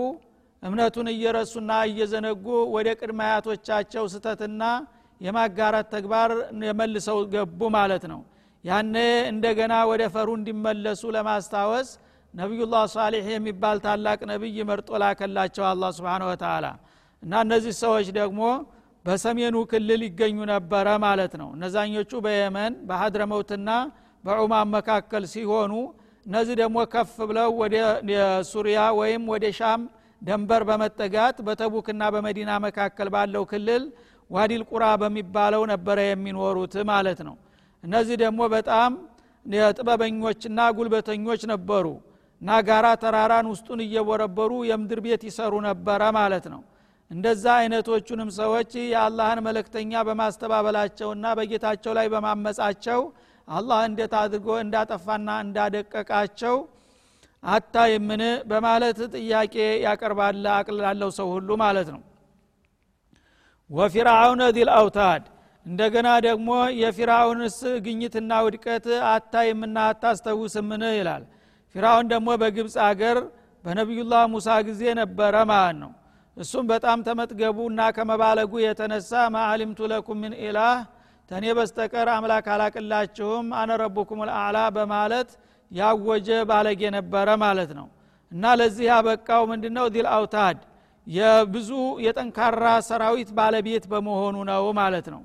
እምነቱን 0.64 1.08
እየረሱና 1.14 1.72
እየዘነጉ 1.90 2.46
ወደ 2.76 2.90
ቅድመ 3.00 3.20
አያቶቻቸው 3.28 4.04
ስተትና 4.14 4.64
የማጋራት 5.22 5.88
ተግባር 5.96 6.30
የመልሰው 6.68 7.20
ገቡ 7.34 7.62
ማለት 7.76 8.06
ነው። 8.12 8.22
ያነ 8.64 8.96
እንደገና 9.32 9.74
ወደ 9.92 10.04
ፈሩ 10.14 10.30
እንዲመለሱ 10.40 11.02
ለማስታወስ 11.16 11.90
ነቢዩላህ 12.34 12.84
ሳሌሕ 12.96 13.26
የሚባል 13.34 13.78
ታላቅ 13.86 14.20
ነቢይ 14.32 14.58
መርጦ 14.70 14.90
ላከላቸው 15.04 15.66
አላ 15.72 15.92
ስብን 15.98 16.24
ወተላ 16.30 16.66
እና 17.24 17.34
እነዚህ 17.46 17.74
ሰዎች 17.82 18.08
ደግሞ 18.18 18.42
በሰሜኑ 19.06 19.56
ክልል 19.72 20.02
ይገኙ 20.08 20.38
ነበረ 20.52 20.88
ማለት 21.06 21.34
ነው። 21.42 21.50
እነዛኞቹ 21.56 22.12
በየመን 22.26 22.74
በሀድረመውትና 22.90 23.70
በዑማን 24.24 24.70
መካከል 24.76 25.24
ሲሆኑ 25.34 25.72
እነዚህ 26.26 26.56
ደግሞ 26.62 26.78
ከፍ 26.94 27.16
ብለው 27.30 27.50
ወደ 27.62 27.76
ሱሪያ 28.52 28.80
ወይም 29.00 29.24
ወደ 29.34 29.46
ሻም 29.58 29.82
ደንበር 30.22 30.62
በመጠጋት 30.70 31.38
በተቡክና 31.48 32.04
በመዲና 32.14 32.52
መካከል 32.66 33.08
ባለው 33.16 33.44
ክልል 33.52 33.84
ዋዲል 34.30 34.62
ቁራ 34.70 34.84
በሚባለው 35.02 35.64
ነበረ 35.74 35.98
የሚኖሩት 36.06 36.76
ማለት 36.92 37.20
ነው። 37.28 37.36
እነዚህ 37.84 38.16
ደግሞ 38.24 38.42
በጣም 38.56 38.92
ጥበበኞችና 39.72 40.60
ጉልበተኞች 40.78 41.42
ነበሩ 41.52 41.86
እና 42.42 42.60
ጋራ 42.68 42.88
ተራራን 43.02 43.48
ውስጡን 43.52 43.82
እየቦረበሩ 43.86 44.52
የምድር 44.70 45.00
ቤት 45.06 45.22
ይሰሩ 45.30 45.54
ነበረ 45.68 46.02
ማለት 46.18 46.46
ነው 46.54 46.62
እንደዛ 47.14 47.46
አይነቶቹንም 47.58 48.30
ሰዎች 48.38 48.72
የአላህን 48.84 49.40
መልእክተኛ 49.48 50.02
በማስተባበላቸውና 50.08 51.26
በጌታቸው 51.40 51.94
ላይ 51.98 52.08
በማመጻቸው 52.14 53.02
አላህ 53.48 53.80
እንዴት 53.90 54.14
አድርጎ 54.22 54.48
እንዳጠፋና 54.64 55.30
እንዳደቀቃቸው 55.46 56.56
አታይምን 57.44 58.22
በማለት 58.50 59.00
ጥያቄ 59.16 59.56
ያቀርባል 59.86 60.46
አቅል 60.56 60.78
ላለው 60.84 61.10
ሰው 61.18 61.28
ሁሉ 61.36 61.50
ማለት 61.64 61.88
ነው። 61.96 62.02
وفرعون 63.70 64.44
ذي 64.58 64.70
الأوتاد 64.78 65.24
እንደገና 65.66 66.10
ደግሞ 66.28 66.50
የፊራውንስ 66.80 67.58
ግኝትና 67.86 68.32
ውድቀት 68.46 68.86
አታይምና 69.12 69.78
አታስተውስምን 69.92 70.84
ይላል። 70.98 71.24
ፊራውን 71.76 72.08
ደግሞ 72.14 72.30
በግብፅ 72.42 72.76
አገር 72.88 73.20
በነቢዩላህ 73.64 74.24
ሙሳ 74.34 74.48
ጊዜ 74.68 74.84
ነበረ 75.00 75.36
ማለት 75.52 75.78
ነው 75.84 75.92
እሱም 76.38 76.66
በጣም 76.72 77.00
ተመጥገቡና 77.08 77.80
ከመባለጉ 77.96 78.54
የተነሳ 78.64 79.12
ما 79.36 79.45
علمت 79.45 79.80
لكم 79.92 80.18
من 80.24 80.34
إله? 80.44 80.76
ተኔ 81.32 81.46
በስተቀር 81.58 82.08
አምላክ 82.14 82.48
አላቅላችሁም 82.54 83.46
أنا 83.60 83.70
ربكم 83.82 84.22
الأعلى 84.30 84.58
በማለት 84.78 85.30
ያወጀ 85.72 86.30
ባለጌ 86.50 86.82
ነበረ 86.98 87.28
ማለት 87.44 87.72
ነው። 87.80 87.88
እና 88.32 88.44
ለዚህ 88.60 88.86
ያበቃው 88.92 89.44
ምንድነው? 89.52 89.86
ذي 89.96 90.08
الأوتاد 90.16 90.58
የብዙ 91.08 91.70
የጠንካራ 92.06 92.66
ሰራዊት 92.90 93.30
ባለቤት 93.38 93.86
በመሆኑ 93.92 94.36
ነው 94.50 94.66
ማለት 94.80 95.08
ነው። 95.14 95.22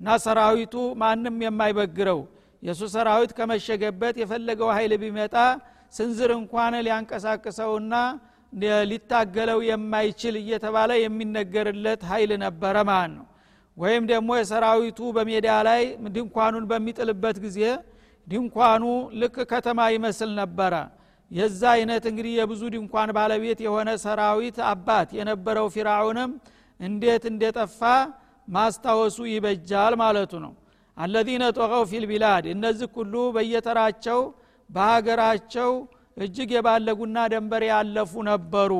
እና 0.00 0.08
ሰራዊቱ 0.24 0.74
ማንም 1.02 1.36
የማይበግረው 1.46 2.20
የእሱ 2.62 2.82
ሰራዊት 2.94 3.30
ከመሸገበት 3.38 4.14
የፈለገው 4.22 4.68
ኃይል 4.76 4.92
ቢመጣ 5.02 5.34
ስንዝር 5.94 6.30
እንኳን 6.40 6.74
ሊያንቀሳቅሰውና 6.86 7.94
ሊታገለው 8.90 9.58
የማይችል 9.68 10.34
እየተባለ 10.40 10.90
የሚነገርለት 11.02 12.00
ኃይል 12.10 12.30
ነበረ 12.44 12.76
ማለት 12.90 13.12
ነው። 13.16 13.26
ወይም 13.76 14.02
ደግሞ 14.10 14.30
የሰራዊቱ 14.38 14.98
በሜዳ 15.16 15.48
ላይ 15.68 15.82
ድንኳኑን 16.16 16.64
በሚጥልበት 16.70 17.36
ጊዜ 17.44 17.60
ድንኳኑ 18.26 18.84
ልክ 19.20 19.36
ከተማ 19.52 19.80
ይመስል 19.94 20.30
ነበረ። 20.40 20.74
የዛ 21.30 21.60
አይነት 21.76 22.04
እንግዲህ 22.10 22.32
የብዙ 22.38 22.62
ድንኳን 22.74 23.10
ባለቤት 23.16 23.60
የሆነ 23.66 23.90
ሰራዊት 24.02 24.58
አባት 24.72 25.08
የነበረው 25.18 25.66
ፊራውንም 25.74 26.32
እንዴት 26.80 27.24
እንደጠፋ 27.32 27.80
ማስታወሱ 28.48 29.18
ይበጃል 29.32 29.94
ማለቱ 30.02 30.32
ነው። 30.44 30.52
አለዚነ 30.96 31.44
ጦቀው 31.58 31.82
ፊልቢላድ 31.90 32.44
እነዚህ 32.54 32.88
ሁሉ 32.96 33.14
በየተራቸው 33.36 34.20
በሀገራቸው 34.70 35.70
እጅግ 36.16 36.50
የባለጉና 36.54 37.18
ደንበር 37.32 37.62
ያለፉ 37.68 38.12
ነበሩ። 38.28 38.72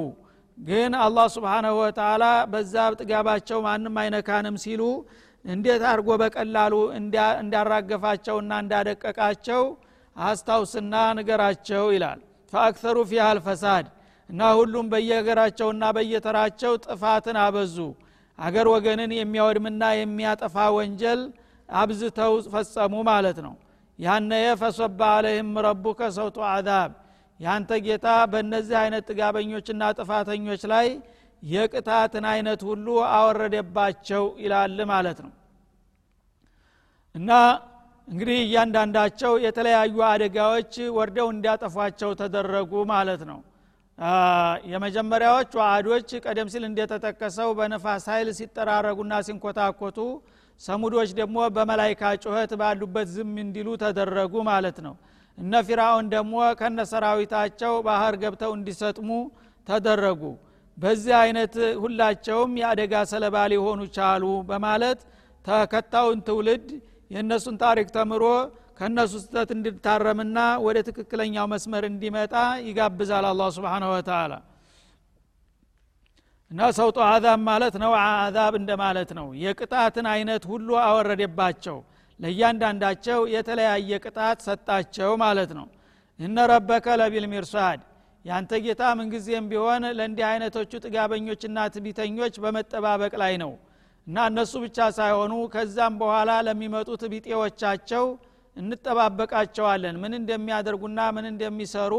ግን 0.58 0.92
አላህ 1.04 1.26
ስብሓናሁ 1.34 1.74
ወተላ 1.80 2.24
በዛ 2.52 2.74
ጥጋባቸው 2.98 3.58
ማንም 3.66 3.94
አይነካንም 4.02 4.56
ሲሉ 4.64 4.82
እንዴት 5.44 5.82
አድርጎ 5.90 6.08
በቀላሉ 6.22 6.74
እንዳራገፋቸውና 7.42 8.52
እንዳደቀቃቸው 8.62 9.62
አስታውስና 10.16 10.94
ንገራቸው 11.18 11.84
ይላል። 11.94 12.20
ፈአክተሩ 12.52 12.96
ፊሃ 13.10 13.26
አልፈሳድ 13.30 13.86
እና 14.28 14.40
ሁሉም 14.58 14.86
በየሀገራቸውና 14.92 15.84
በየተራቸው 15.96 16.72
ጥፋትን 16.86 17.36
አበዙ። 17.44 17.76
አገር 18.38 18.66
ወገንን 18.74 19.10
የሚያወድምና 19.16 19.82
የሚያጠፋ 19.96 20.56
ወንጀል 20.76 21.20
አብዝተው 21.68 22.32
ፈጸሙ 22.52 22.94
ማለት 23.08 23.38
ነው። 23.46 23.54
ያነየ 23.98 24.46
ፈሶባ 24.60 25.00
አለህም 25.16 25.50
ረቡከ 25.66 26.00
ሰውጡ 26.16 26.38
አዛብ 26.52 26.90
ያንተ 27.42 27.70
ጌታ 27.84 28.08
በእነዚህ 28.32 28.76
አይነት 28.80 29.04
ጥጋበኞችና 29.10 29.82
ጥፋተኞች 29.98 30.62
ላይ 30.72 30.86
የቅጣትን 31.42 32.24
አይነት 32.32 32.60
ሁሉ 32.68 32.86
አወረደባቸው 33.12 34.24
ይላል 34.44 34.78
ማለት 34.92 35.18
ነው። 35.24 35.32
እና 37.14 37.30
እንግዲህ 38.08 38.38
እያንዳንዳቸው 38.44 39.32
የተለያዩ 39.44 39.96
አደጋዎች 40.10 40.74
ወርደው 40.96 41.28
እንዲያጠፏቸው 41.34 42.10
ተደረጉ 42.20 42.72
ማለት 42.92 43.22
ነው። 43.30 43.40
የመጀመሪያዎቹ 44.72 45.54
አዶች 45.66 46.10
ቀደም 46.24 46.48
ሲል 46.52 46.64
እንደተጠቀሰው 46.68 47.48
በነፋስ 47.58 48.04
ኃይል 48.12 48.28
ሲጠራረጉና 48.38 49.14
ሲንኮታኮቱ 49.26 49.98
ሰሙዶች 50.60 51.10
ደግሞ 51.20 51.38
በመላይካ 51.56 52.12
ጩኸት 52.24 52.52
ባሉበት 52.60 53.08
ዝም 53.14 53.34
እንዲሉ 53.44 53.68
ተደረጉ 53.82 54.34
ማለት 54.50 54.78
ነው 54.86 54.94
እነ 55.42 55.54
ፊራውን 55.66 56.06
ደግሞ 56.12 56.34
ከነ 56.58 56.80
ሰራዊታቸው 56.90 57.74
ባህር 57.86 58.14
ገብተው 58.22 58.52
እንዲሰጥሙ 58.56 59.08
ተደረጉ። 59.66 60.22
በዚህ 60.78 61.14
አይነት 61.22 61.54
ሁላቸውም 61.82 62.52
የአደጋ 62.60 62.94
ሰለባ 63.10 63.36
ሊሆኑ 63.52 63.80
ቻሉ 63.96 64.24
በማለት 64.48 65.00
ተከታውን 65.44 66.18
ትውልድ 66.28 66.68
የእነሱን 67.10 67.56
ታሪክ 67.62 67.88
ተምሮ 67.96 68.24
ከእነሱ 68.78 69.12
ስተት 69.24 69.50
እንድታረምና 69.56 70.38
ወደ 70.64 70.78
ትክክለኛው 70.86 71.46
መስመር 71.52 71.84
እንዲመጣ 71.90 72.34
ይጋብዛል 72.68 73.26
አላ 73.28 73.42
ስብን 73.56 73.84
ወተላ 73.90 74.32
እና 76.50 76.62
ሰውጦ 76.78 76.98
አዛብ 77.10 77.40
ማለት 77.48 77.74
ነው 77.82 77.92
አዛብ 78.00 78.54
እንደማለት 78.60 79.10
ነው። 79.18 79.26
የቅጣትን 79.42 80.06
አይነት 80.14 80.42
ሁሉ 80.50 80.68
አወረደባቸው 80.82 81.78
ለእያንዳንዳቸው 82.22 83.20
የተለያየ 83.34 83.98
ቅጣት 84.04 84.38
ሰጣቸው 84.46 85.10
ማለት 85.24 85.50
ነው። 85.58 85.66
እነ 86.20 86.36
ረበከ 86.50 86.86
ለቢል 87.00 87.26
ሚርሳድ 87.32 87.80
ያንተ 88.24 88.52
ጌታ 88.64 88.82
ምንጊዜም 88.98 89.46
ቢሆን 89.50 89.84
ለእንዲህ 89.98 90.24
አይነቶቹ 90.28 90.72
ጥጋበኞችና 90.84 91.58
ትቢተኞች 91.74 92.34
በመጠባበቅ 92.42 93.12
ላይ 93.22 93.34
ነው 93.42 93.52
እና 94.06 94.18
እነሱ 94.30 94.52
ብቻ 94.64 94.78
ሳይሆኑ 94.96 95.32
ከዛም 95.52 95.94
በኋላ 96.00 96.30
ለሚመጡት 96.46 97.02
ቢጤዎቻቸው 97.12 98.04
እንጠባበቃቸዋለን። 98.56 99.96
ምን 100.02 100.12
እንደሚያደርጉና 100.18 101.00
ምን 101.16 101.26
እንደሚሰሩ 101.30 101.92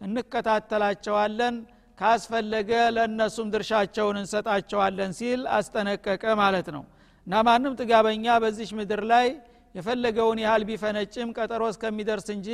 እንከታተላቸዋለን። 0.00 1.56
ካስፈለገ 1.98 2.70
ለእነሱም 2.96 3.48
ድርሻቸውን 3.54 4.16
እንሰጣቸዋለን 4.20 5.10
ሲል 5.18 5.40
አስጠነቀቀ 5.56 6.24
ማለት 6.40 6.68
ነው። 6.76 6.84
እና 7.26 7.42
ማንም 7.48 7.74
ጥጋበኛ 7.80 8.26
በዚች 8.42 8.70
ምድር 8.78 9.02
ላይ 9.12 9.26
የፈለገውን 9.74 10.38
ያህል 10.44 10.62
ቢፈነጭም 10.68 11.28
ቀጠሮ 11.38 11.62
እስከሚደርስ 11.72 12.28
እንጂ 12.34 12.48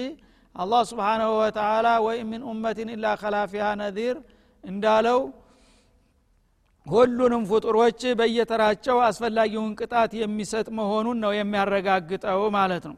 አላህ 0.55 0.83
ስብሓናሁ 0.91 1.31
ወተላ 1.41 1.89
ወይም 2.07 2.29
ምን 2.33 2.43
ኡመትን 2.51 2.89
ኢላ 2.95 3.07
ከላፊሃ 3.21 3.67
ነዚር 3.81 4.17
እንዳለው 4.65 5.21
ሁሉንም 6.87 7.43
ፍጡሮች 7.51 8.03
በየተራቸው 8.19 8.97
አስፈላጊውን 9.09 9.73
ቅጣት 9.81 10.13
የሚሰጥ 10.21 10.67
መሆኑን 10.79 11.19
ነው 11.25 11.33
የሚያረጋግጠው 11.37 12.43
ማለት 12.57 12.85
ነው። 12.91 12.97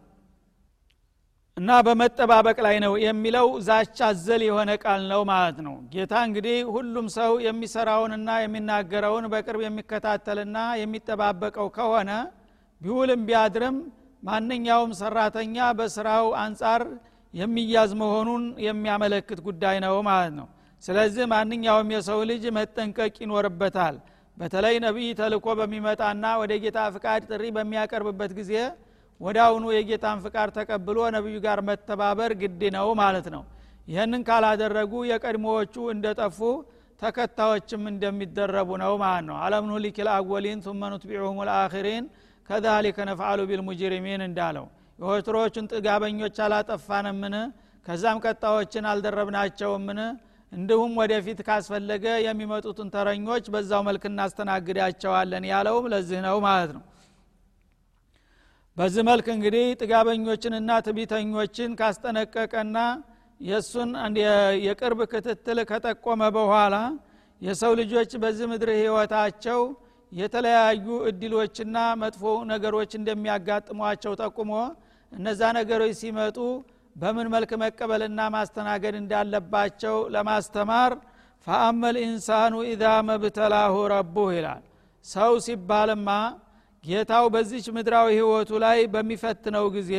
እና 1.57 1.71
በመጠባበቅ 1.87 2.59
ላይ 2.67 2.77
ነው 2.85 2.93
የሚለው 3.05 3.49
ዛቻ 3.67 3.99
አዘል 4.09 4.43
የሆነ 4.47 4.71
ቃል 4.85 5.03
ነው 5.13 5.23
ማለት 5.31 5.59
ነው። 5.67 5.75
ጌታ 5.95 6.13
እንግዲህ 6.29 6.59
ሁሉም 6.75 7.07
ሰው 7.17 7.33
የሚሰራውንና 7.47 8.29
የሚናገረውን 8.43 9.27
በቅርብ 9.33 9.63
የሚከታተልና 9.67 10.59
የሚጠባበቀው 10.83 11.69
ከሆነ 11.77 12.11
ቢውልም 12.81 13.25
ቢያድርም 13.29 13.77
ማንኛውም 14.23 14.91
ሰራተኛ 15.01 15.57
በስራው 15.79 16.27
አንጻር 16.43 16.83
የሚያዝ 17.35 17.91
መሆኑን 18.01 18.45
የሚያመለክት 18.67 19.39
ጉዳይ 19.47 19.77
ነው 19.85 19.95
ማለት 20.09 20.33
ነው። 20.41 20.47
ስለዚህ 20.83 21.25
ማንኛውም 21.33 21.89
የሰው 21.95 22.21
ልጅ 22.31 22.45
መጠንቀቅ 22.57 23.15
ይኖርበታል። 23.25 23.97
በተለይ 24.37 24.77
ነቢይ 24.85 25.09
ተልኮ 25.19 25.47
በሚመጣና 25.59 26.25
ወደ 26.43 26.53
ጌታ 26.63 26.79
ፍቃድ 26.95 27.23
ጥሪ 27.31 27.45
በሚያቀርብበት 27.57 28.33
ጊዜ 28.39 28.53
ወዳውኑ 29.21 29.65
የጌታን 29.75 30.19
ፍቃድ 30.25 30.51
ተቀብሎ 30.57 30.99
ነቢዩ 31.17 31.37
ጋር 31.47 31.59
መተባበር 31.69 32.33
ግድ 32.43 32.63
ነው 32.77 32.89
ማለት 33.01 33.27
ነው። 33.35 33.43
ይህንን 33.89 34.23
ካላደረጉ 34.29 34.93
የቀድሞዎቹ 35.11 35.75
እንደጠፉ 35.95 36.39
ተከታዮችም 37.03 37.83
እንደሚደረቡ 37.93 38.71
ነው 38.83 38.93
ማለት 39.03 39.25
ነው። 39.29 39.37
አለምኑ 39.45 39.73
ሊክል 39.85 40.09
አወሊን 40.15 40.59
ቱመ 40.65 40.83
ኑትቢዑሁም 40.93 41.39
ልአኪሪን 41.49 42.05
ከዛሊከ 42.51 42.99
ነፍዓሉ 43.09 43.41
ቢልሙጅሪሚን 43.49 44.23
እንዳለው 44.27 44.67
የወትሮዎቹን 44.99 45.67
ጥጋበኞች 45.73 46.37
አላጠፋንምን? 46.45 47.35
ከዛም 47.87 48.19
ቀጣዮችን 48.25 48.85
አልደረብናቸውምን? 48.91 50.01
እንዲሁም 50.53 50.93
ወደፊት 51.01 51.41
ካስፈለገ 51.49 52.05
የሚመጡትን 52.25 52.89
ተረኞች 52.95 53.45
በዛው 53.55 53.83
መልክ 53.89 54.05
እናስተናግዳቸዋለን 54.11 55.45
ያለውም 55.53 55.87
ለዚህ 55.93 56.21
ነው 56.27 56.37
ማለት 56.47 56.71
ነው። 56.77 56.83
በዚህ 58.77 59.03
መልክ 59.11 59.27
እንግዲህ 59.35 59.67
ጥጋበኞችንና 59.81 60.71
ትቢተኞችን 60.87 61.71
ካስጠነቀቀና 61.81 62.79
የእሱን 63.41 63.91
የቅርብ 64.67 65.01
ክትትል 65.13 65.59
ከጠቆመ 65.71 66.23
በኋላ 66.37 66.77
የሰው 67.43 67.73
ልጆች 67.81 68.11
በዚህ 68.23 68.47
ምድር 68.53 68.71
ህይወታቸው 68.81 69.61
የተለያዩ 70.13 70.87
እድሎችና 71.11 71.77
መጥፎ 72.01 72.23
ነገሮች 72.51 72.93
እንደሚያጋጥሟቸው 72.99 74.13
ጠቁሞ 74.23 74.53
እነዛ 75.13 75.41
ነገሮች 75.59 75.93
ሲመጡ 76.01 76.39
በምን 76.97 77.29
መልክ 77.35 77.51
መቀበልና 77.63 78.21
ማስተናገድ 78.35 78.95
እንዳለባቸው 79.01 79.97
ለማስተማር 80.15 80.93
ፈአመል 81.47 81.97
ኢንሳኑ 82.03 82.55
ኢዛ 82.71 82.85
መብተላሁ 83.09 83.75
ረቡህ 83.93 84.31
ይላል። 84.39 84.63
ሰው 85.05 85.33
ሲባልማ 85.47 86.09
ጌታው 86.85 87.25
በዚች 87.35 87.67
ምድራዊ 87.77 88.09
ህይወቱ 88.19 88.51
ላይ 88.65 88.79
በሚፈትነው 88.93 89.67
ጊዜ 89.77 89.93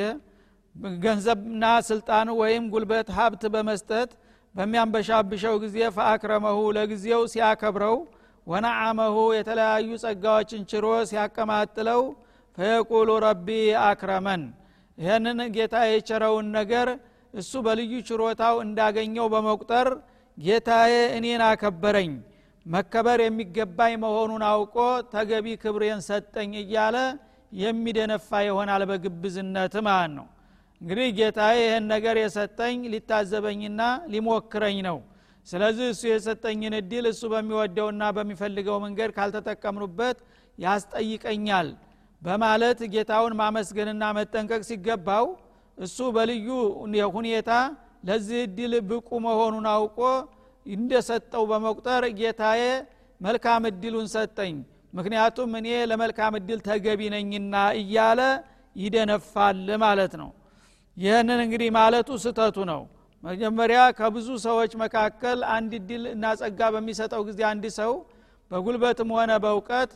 ገንዘብና 1.03 1.63
ስልጣን 1.89 2.27
ወይም 2.41 2.63
ጉልበት 2.73 3.07
ሀብት 3.17 3.43
በመስጠት 3.53 4.11
በሚያንበሻብሸው 4.55 5.55
ጊዜ 5.63 5.77
ፈአክረመሁ 5.97 6.59
ለጊዜው 6.77 7.21
ሲያከብረው 7.33 7.97
ወነዓመሁ 8.47 9.15
የተለያዩ 9.35 9.89
ጸጋዎችን 10.03 10.61
ችሮ 10.71 10.85
ሲያቀማጥለው 11.09 12.01
ፈየቁሉ 12.57 13.09
ረቢ 13.25 13.47
አክረመን። 13.83 14.43
ይህንን 14.97 15.39
ጌታ 15.55 15.75
የቸረውን 15.89 16.47
ነገር 16.57 16.87
እሱ 17.33 17.51
በልዩ 17.65 17.93
ችሮታው 18.07 18.55
እንዳገኘው 18.65 19.27
በመቁጠር 19.33 19.87
ጌታዬ 20.37 20.93
እኔን 21.17 21.41
አከበረኝ 21.47 22.11
መከበር 22.65 23.19
የሚገባኝ 23.23 23.93
መሆኑን 24.03 24.43
አውቆ 24.49 24.75
ተገቢ 25.13 25.47
ክብሬን 25.63 26.01
ሰጠኝ 26.07 26.51
እያለ 26.61 26.97
የሚደነፋ 27.61 28.29
ይሆናል 28.47 28.83
በግብዝነት 28.89 29.73
ማለት 29.87 30.11
ነው። 30.17 30.27
እንግዲህ 30.81 31.07
ጌታዬ 31.17 31.57
ይህን 31.63 31.85
ነገር 31.93 32.15
የሰጠኝ 32.21 32.77
ሊታዘበኝና 32.93 33.81
ሊሞክረኝ 34.13 34.77
ነው 34.87 34.99
ስለዚህ 35.47 35.85
እሱ 35.93 36.01
የሰጠኝን 36.09 36.73
እድል 36.79 37.05
እሱ 37.11 37.21
በሚወደውና 37.33 38.03
በሚፈልገው 38.17 38.77
መንገድ 38.83 39.11
ካልተጠቀምኑበት 39.17 40.17
ያስጠይቀኛል 40.57 41.69
በማለት 42.21 42.79
ጌታውን 42.93 43.33
ማመስገንና 43.39 44.03
መጠንቀቅ 44.17 44.61
ሲገባው 44.69 45.25
እሱ 45.77 45.97
በልዩ 46.15 46.47
ሁኔታ 47.15 47.51
ለዚህ 48.07 48.39
እድል 48.47 48.73
ብቁ 48.89 49.09
መሆኑን 49.25 49.65
አውቆ 49.73 49.99
እንደሰጠው 50.65 51.43
በመቁጠር 51.51 52.03
ጌታዬ 52.19 52.61
መልካም 53.21 53.63
እድሉን 53.69 54.07
ሰጠኝ። 54.13 54.55
ምክንያቱም 54.93 55.51
እኔ 55.59 55.67
ለመልካም 55.89 56.33
እድል 56.39 56.59
ተገቢ 56.67 57.01
ነኝና 57.13 57.55
እያለ 57.79 58.21
ይደነፋል 58.75 59.67
ማለት 59.83 60.13
ነው። 60.21 60.29
ይህንን 60.97 61.39
እንግዲህ 61.45 61.69
ማለቱ 61.77 62.09
ስተቱ 62.23 62.57
ነው 62.71 62.81
መጀመሪያ 63.23 63.79
ከብዙ 63.97 64.27
ሰዎች 64.45 64.71
መካከል 64.81 65.39
አንድ 65.55 65.71
እድል 65.79 66.03
እና 66.13 66.25
ጸጋ 66.39 66.69
በሚሰጠው 66.75 67.21
ጊዜ 67.27 67.41
አንድ 67.49 67.65
ሰው 67.77 67.91
በጉልበትም 68.51 69.09
ሆነ 69.17 69.31
በእውቀት 69.43 69.91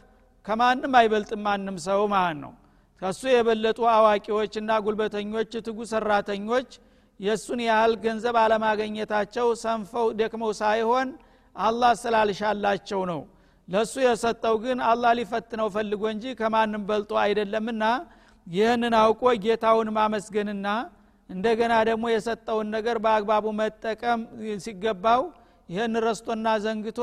ከማንም 0.46 0.94
አይበልጥም 1.00 1.42
ማንም 1.48 1.78
ሰው 1.88 2.02
ማለት 2.14 2.38
ነው። 2.44 2.52
ከሱ 3.02 3.22
የበለጡ 3.32 3.80
አዋቂዎችና 3.94 4.72
ጉልበተኞች 4.86 5.54
ትጉ 5.66 5.80
ሰራተኞች 5.92 6.70
የእሱን 7.20 7.60
ያህል 7.68 7.94
ገንዘብ 8.04 8.36
አለማገኘታቸው 8.42 9.48
ሰንፈው 9.64 10.08
ደክመው 10.20 10.52
ሳይሆን 10.62 11.10
አላህ 11.56 11.92
ስላልሻላቸው 12.02 13.02
ነው። 13.12 13.22
ለእሱ 13.68 13.94
የሰጠው 14.06 14.56
ግን 14.64 14.80
አላህ 14.90 15.12
ሊፈትነው 15.20 15.68
ፈልጎ 15.76 16.04
እንጂ 16.14 16.34
ከማንም 16.40 16.84
በልጦ 16.90 17.12
አይደለምና 17.24 17.84
ይህንን 18.48 18.94
አውቆ 19.00 19.24
ጌታውን 19.46 19.90
ማመስገንና 19.98 20.68
እንደገና 21.30 21.74
ደግሞ 21.90 22.06
የሰጠውን 22.14 22.68
ነገር 22.76 22.98
በአግባቡ 23.04 23.46
መጠቀም 23.60 24.22
ሲገባው 24.66 25.22
ይህን 25.70 25.94
ረስቶና 26.06 26.48
ዘንግቶ 26.66 27.00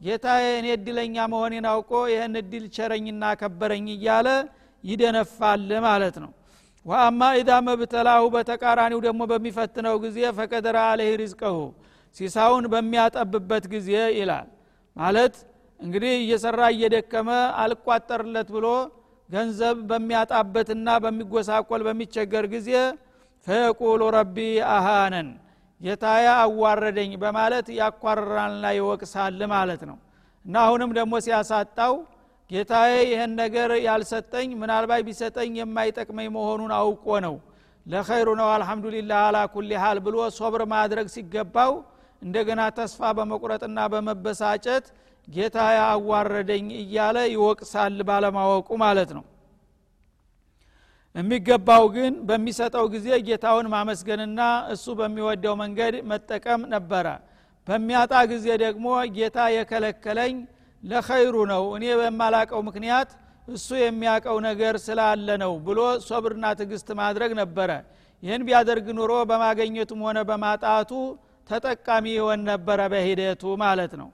ጌታዬ 0.00 0.44
እኔ 0.58 0.66
እድለኛ 0.76 1.16
መሆኔን 1.32 1.66
አውቆ 1.70 1.92
ይህን 2.12 2.34
እድል 2.40 2.64
ቸረኝና 2.76 3.24
ከበረኝ 3.40 3.86
እያለ 3.94 4.28
ይደነፋል 4.84 5.68
ማለት 5.86 6.16
ነው። 6.24 6.30
ወአማ 6.86 7.20
ኢዛ 7.38 7.50
መብተላሁ 7.68 8.24
በተቃራኒው 8.34 9.00
ደግሞ 9.06 9.22
በሚፈትነው 9.30 9.94
ጊዜ 10.04 10.18
ፈቀደረ 10.36 10.76
አለህ 10.90 11.08
ሪዝቀሁ 11.22 11.56
ሲሳውን 12.16 12.66
በሚያጠብበት 12.72 13.64
ጊዜ 13.72 13.90
ይላል። 14.18 14.46
ማለት 14.96 15.34
እንግዲህ 15.80 16.12
እየሰራ 16.20 16.60
እየደከመ 16.74 17.30
አልቋጠርለት 17.62 18.48
ብሎ 18.54 18.66
ገንዘብ 19.28 19.76
በሚያጣበትና 19.90 20.88
በሚጎሳቆል 21.04 21.82
በሚቸገር 21.88 22.44
ጊዜ 22.54 22.70
ፈየቁሉ 23.46 24.02
ረቢ 24.14 24.36
አሃነን 24.74 25.28
ጌታዬ 25.80 26.26
አዋረደኝ 26.36 27.10
በማለት 27.22 27.66
ያኳርራልና 27.78 28.66
ይወቅሳል 28.76 29.40
ማለት 29.52 29.82
ነው። 29.90 29.96
እና 30.44 30.54
አሁንም 30.66 30.90
ደግሞ 30.98 31.14
ሲያሳጣው 31.24 31.94
ጌታዬ 32.50 32.92
ይህን 33.10 33.32
ነገር 33.40 33.70
ያልሰጠኝ 33.86 34.48
ምናልባት 34.60 35.02
ቢሰጠኝ 35.08 35.52
የማይጠቅመኝ 35.60 36.28
መሆኑን 36.36 36.72
አውቆ 36.78 37.06
ነው። 37.26 37.34
ለኸይሩ 37.86 38.28
ነው 38.40 38.48
አልሐምዱሊላህ 38.54 39.20
አላ 39.26 39.38
ኩል 39.54 39.70
ሀል 39.82 39.98
ብሎ 40.06 40.16
ሶብር 40.38 40.62
ማድረግ 40.72 41.06
ሲገባው 41.14 41.72
እንደገና 42.22 42.60
ተስፋ 42.78 43.10
በመቁረጥና 43.16 43.78
በመበሳጨት 43.92 44.86
ጌታ 45.28 45.56
አዋረደኝ 45.86 46.66
እያለ 46.82 47.18
ይወቅሳል 47.34 47.98
ባለማወቁ 48.08 48.68
ማለት 48.84 49.10
ነው 49.16 49.24
የሚገባው 51.16 51.84
ግን 51.94 52.14
በሚሰጠው 52.28 52.86
ጊዜ 52.94 53.08
ጌታውን 53.28 53.66
ማመስገንና 53.74 54.40
እሱ 54.74 54.94
በሚወደው 54.98 55.54
መንገድ 55.62 55.94
መጠቀም 56.10 56.62
ነበረ። 56.74 57.06
በሚያጣ 57.68 58.12
ጊዜ 58.32 58.46
ደግሞ 58.62 58.86
ጌታ 59.16 59.38
የከለከለኝ 59.54 60.34
ለኸይሩ 60.82 61.36
ነው 61.52 61.64
እኔ 61.76 61.84
በማላቀው 62.00 62.60
ምክንያት 62.68 63.10
እሱ 63.48 63.68
የሚያቀው 63.80 64.36
ነገር 64.46 64.74
ስላለ 64.84 65.28
ነው 65.42 65.52
ብሎ 65.66 65.80
ሶብርና 66.06 66.46
ትግስት 66.60 66.88
ማድረግ 67.00 67.32
ነበረ። 67.40 67.70
ይህን 68.22 68.42
ቢያደርግ 68.46 68.86
ኑሮ 68.98 69.12
በማገኘቱም 69.30 70.00
ሆነ 70.06 70.18
በማጣቱ 70.30 70.90
ተጠቃሚ 71.48 72.06
ይሆን 72.16 72.40
ነበረ 72.50 72.80
በሂደቱ 72.92 73.42
ማለት 73.64 73.92
ነው። 74.00 74.08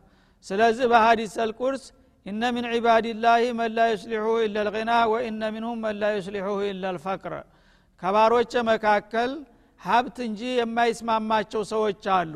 ስለዚህ 0.47 0.87
በሀዲስ 0.93 1.35
አልቁርስ 1.45 1.85
ኢነ 2.27 2.43
ምን 2.55 2.67
ዒባድላህ 2.73 3.41
መን 3.59 3.71
ላ 3.77 3.87
ዩስሊሑ 3.93 4.25
ኢላ 4.43 4.57
ልغና 4.67 4.93
ወኢነ 5.13 5.43
ምንሁም 5.55 5.79
መን 5.85 5.97
ላ 6.03 6.11
ዩስሊሑ 6.17 6.49
ኢላ 6.67 6.93
ልፈቅር 6.97 7.35
ከባሮች 8.03 8.53
መካከል 8.69 9.31
ሀብት 9.81 10.17
እንጂ 10.27 10.41
የማይስማማቸው 10.59 11.63
ሰዎች 11.73 12.05
አሉ። 12.17 12.35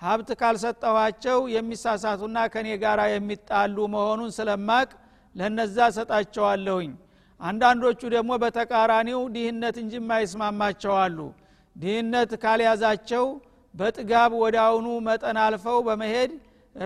ሀብት 0.00 0.30
ካልሰጠኋቸው 0.40 1.38
የሚሳሳቱና 1.54 2.38
ከኔ 2.52 2.68
ጋር 2.82 3.00
የሚጣሉ 3.12 3.76
መሆኑን 3.94 4.30
ስለማቅ 4.38 4.88
ለነዛ 5.34 5.78
ሰጣቸዋለሁኝ 5.96 6.90
አንዳንዶቹ 7.40 8.00
ደግሞ 8.14 8.30
በተቃራኒው 8.42 9.20
ድህነት 9.34 9.76
እንጂ 9.82 9.94
የማይስማማቸው 10.00 10.94
አሉ። 11.02 11.18
ድህነት 11.76 12.30
ካልያዛቸው 12.42 13.26
በጥጋብ 13.74 14.32
አሁኑ 14.62 14.86
መጠን 15.08 15.38
አልፈው 15.44 15.78
በመሄድ 15.88 16.30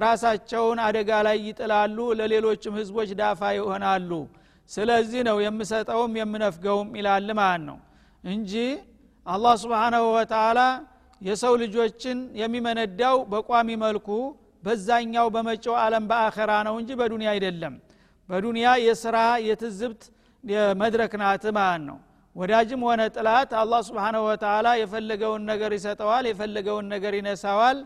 ራሳቸውን 0.01 0.79
አደጋ 0.85 1.11
ላይ 1.27 1.37
ይጥላሉ 1.47 1.99
ለሌሎችም 2.19 2.75
ህዝቦች 2.81 3.11
ዳፋ 3.21 3.41
ይሆናሉ። 3.57 4.11
ስለዚህ 4.71 5.21
ነው 5.29 5.37
የምሰጠውም 5.45 6.13
የምነፍገውም 6.21 6.91
ይላል 6.99 7.29
ማለት 7.41 7.63
ነው። 7.69 7.79
እንጂ 8.25 8.53
አላህ 9.27 9.55
ስብሓናሁ 9.63 10.05
ወተላ 10.17 10.61
የሰው 11.21 11.55
ልጆችን 11.63 12.19
የሚመነዳው 12.41 13.17
በቋሚ 13.33 13.69
መልኩ 13.83 14.09
በዛኛው 14.63 15.27
በመጪው 15.35 15.75
ዓለም 15.83 16.05
በአኸራ 16.11 16.53
ነው 16.69 16.75
እንጂ 16.81 16.91
በዱንያ 17.01 17.29
አይደለም። 17.35 17.75
በዱንያ 18.29 18.69
የስራ 18.85 19.17
የትዝብት 19.47 20.03
መድረክ 20.83 21.13
ናት 21.23 21.45
ማለት 21.57 21.83
ነው። 21.89 21.99
ወዳጅም 22.37 22.83
ሆነ 22.87 23.03
ጥላት 23.17 23.51
አላህ 23.63 23.81
ስብሓናሁ 23.89 24.23
ወተላ 24.29 24.69
የፈለገውን 24.81 25.43
ነገር 25.51 25.73
ይሰጠዋል 25.79 26.25
የፈለገውን 26.31 26.87
ነገር 26.95 27.13
ይነሳዋል 27.19 27.79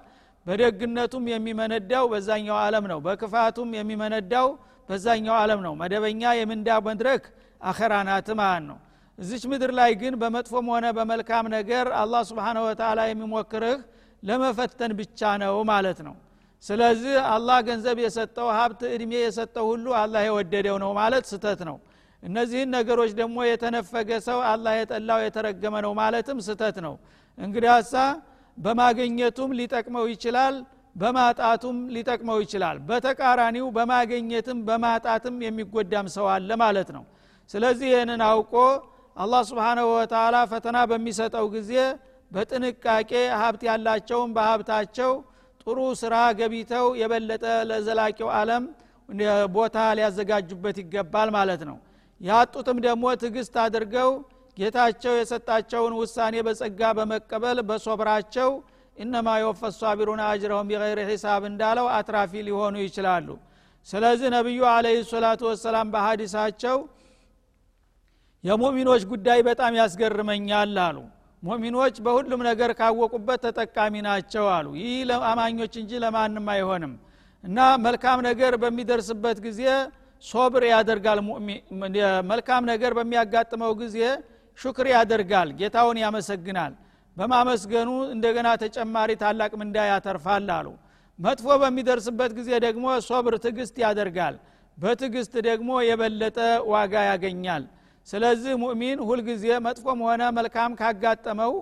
በደግነቱም 0.46 1.24
የሚመነዳው 1.32 2.04
በዛኛው 2.12 2.56
ዓለም 2.64 2.85
ነው 2.92 2.98
በክፋቱም 3.06 3.70
የሚመነዳው 3.78 4.48
በዛኛው 4.88 5.37
ዓለም 5.40 5.61
ነው። 5.66 5.72
መደበኛ 5.80 6.22
የምንዳ 6.38 6.68
መድረክ 6.88 7.24
አኸራ 7.61 7.94
ማለት 8.40 8.64
ነው። 8.68 8.78
እዚች 9.18 9.44
ምድር 9.50 9.70
ላይ 9.78 9.90
ግን 10.00 10.14
በመጥፎም 10.20 10.66
ሆነ 10.72 10.87
በመልካም 10.96 11.46
ነገር 11.54 11.87
አላህ 12.00 12.22
ስብሓነ 12.30 12.56
ወተላ 12.66 13.00
የሚሞክርህ 13.09 13.78
ለመፈተን 14.22 14.92
ብቻ 14.98 15.20
ነው 15.42 15.56
ማለት 15.70 15.98
ነው። 16.06 16.14
ስለዚህ 16.64 17.16
አላህ 17.30 17.59
ገንዘብ 17.68 17.98
የሰጠው 18.04 18.48
ሀብት 18.59 18.80
እድሜ 18.94 19.12
የሰጠው 19.18 19.66
ሁሉ 19.72 19.87
አላህ 20.02 20.22
የወደደው 20.28 20.76
ነው 20.85 20.90
ማለት 20.98 21.24
ስተት 21.32 21.61
ነው። 21.68 21.76
እነዚህን 22.22 22.70
ነገሮች 22.76 23.11
ደግሞ 23.18 23.37
የተነፈገ 23.48 24.11
ሰው 24.28 24.38
አላህ 24.52 24.72
የጠላው 24.78 25.20
የተረገመ 25.24 25.74
ነው 25.85 25.92
ማለትም 26.00 26.38
ስተት 26.46 26.76
ነው። 26.87 26.94
እንግዲያሳ 27.38 27.92
በማገኘቱም 28.59 29.51
ሊጠቅመው 29.59 30.05
ይችላል 30.12 30.55
በማጣቱም 30.97 31.79
ሊጠቅመው 31.95 32.38
ይችላል። 32.45 32.77
በተቃራኒው 32.88 33.66
በማገኘትም 33.77 34.59
በማጣትም 34.69 35.35
የሚጎዳም 35.47 36.07
ሰው 36.14 36.27
አለ 36.35 36.51
ማለት 36.62 36.90
ነው። 36.97 37.05
ስለዚህ 37.51 37.88
ይህንን 37.92 38.23
አውቆ 38.29 38.55
አላህ 39.16 39.42
ስብሓናሁ 39.51 39.87
ወተላ 39.95 40.37
ፈተና 40.51 40.79
በሚሰጠው 40.90 41.47
ጊዜ 41.55 41.73
በጥንቃቄ 42.31 43.11
ሀብት 43.40 43.62
ያላቸውን 43.69 44.31
በሀብታቸው 44.37 45.12
ጥሩ 45.62 45.79
ስራ 46.01 46.14
ገቢተው 46.38 46.87
የበለጠ 47.01 47.45
ለዘላቂው 47.71 48.29
አለም 48.38 48.64
ቦታ 49.57 49.77
ሊያዘጋጁበት 49.99 50.77
ይገባል 50.83 51.29
ማለት 51.37 51.62
ነው። 51.69 51.77
ያጡትም 52.21 52.79
ደግሞ 52.87 53.05
ትግስት 53.23 53.55
አድርገው 53.64 54.11
ጌታቸው 54.57 55.14
የሰጣቸውን 55.16 55.95
ውሳኔ 56.01 56.35
በጸጋ 56.47 56.81
በመቀበል 56.99 57.59
በሶብራቸው 57.69 58.51
እነማ 58.97 59.29
የወፈ 59.40 59.62
ሳቢሩን 59.79 60.21
አጅረሁም 60.27 60.69
ቢገይር 60.71 61.01
ሒሳብ 61.09 61.42
እንዳለው 61.49 61.87
አትራፊ 61.97 62.33
ሊሆኑ 62.47 62.77
ይችላሉ። 62.85 63.29
ስለዚህ 63.88 64.29
ነቢዩ 64.35 64.61
አለህ 64.71 64.95
ሰላቱ 65.11 65.42
ወሰላም 65.51 65.90
በሀዲሳቸው 65.95 66.77
የሙሚኖች 68.45 69.03
ጉዳይ 69.11 69.40
በጣም 69.49 69.73
ያስገርመኛል 69.81 70.75
አሉ። 70.87 70.97
ሙሚኖች 71.42 71.97
በሁሉም 72.05 72.40
ነገር 72.49 72.71
ካወቁበት 72.79 73.40
ተጠቃሚ 73.47 73.95
ናቸው 74.07 74.45
አሉ። 74.55 74.69
ይህ 74.83 74.95
ለአማኞች 75.11 75.75
እንጂ 75.83 75.92
ለማንም 76.05 76.49
አይሆንም። 76.55 76.95
እና 77.45 77.59
መልካም 77.85 78.19
ነገር 78.29 78.53
በሚደርስበት 78.62 79.38
ጊዜ 79.47 79.62
ሶብር 80.25 80.62
ያደርጋል 80.71 81.19
መልካም 82.31 82.62
ነገር 82.73 82.92
በሚያጋጥመው 82.99 83.73
ጊዜ 83.83 83.99
ሹክር 84.59 84.87
ያደርጋል 84.92 85.49
ጌታውን 85.61 85.99
ያመሰግናል። 86.03 86.73
በማመስገኑ 87.16 87.90
እንደገና 88.14 88.49
ተጨማሪ 88.62 89.11
ታላቅ 89.23 89.53
ምንዳ 89.61 89.77
ያተርፋል 89.90 90.49
አሉ። 90.57 90.66
መጥፎ 91.19 91.47
በሚደርስበት 91.62 92.31
ጊዜ 92.38 92.51
ደግሞ 92.64 92.87
ሶብር 93.09 93.35
ትግስት 93.45 93.77
ያደርጋል 93.85 94.35
በትግስት 94.79 95.35
ደግሞ 95.47 95.71
የበለጠ 95.88 96.38
ዋጋ 96.73 96.95
ያገኛል። 97.11 97.62
ስለዚህ 98.09 98.55
ሙእሚን 98.62 98.99
ሁልጊዜ 99.09 99.45
መጥፎም 99.66 100.01
ሆነ 100.07 100.23
መልካም 100.38 100.73
ካጋጠመው 100.81 101.55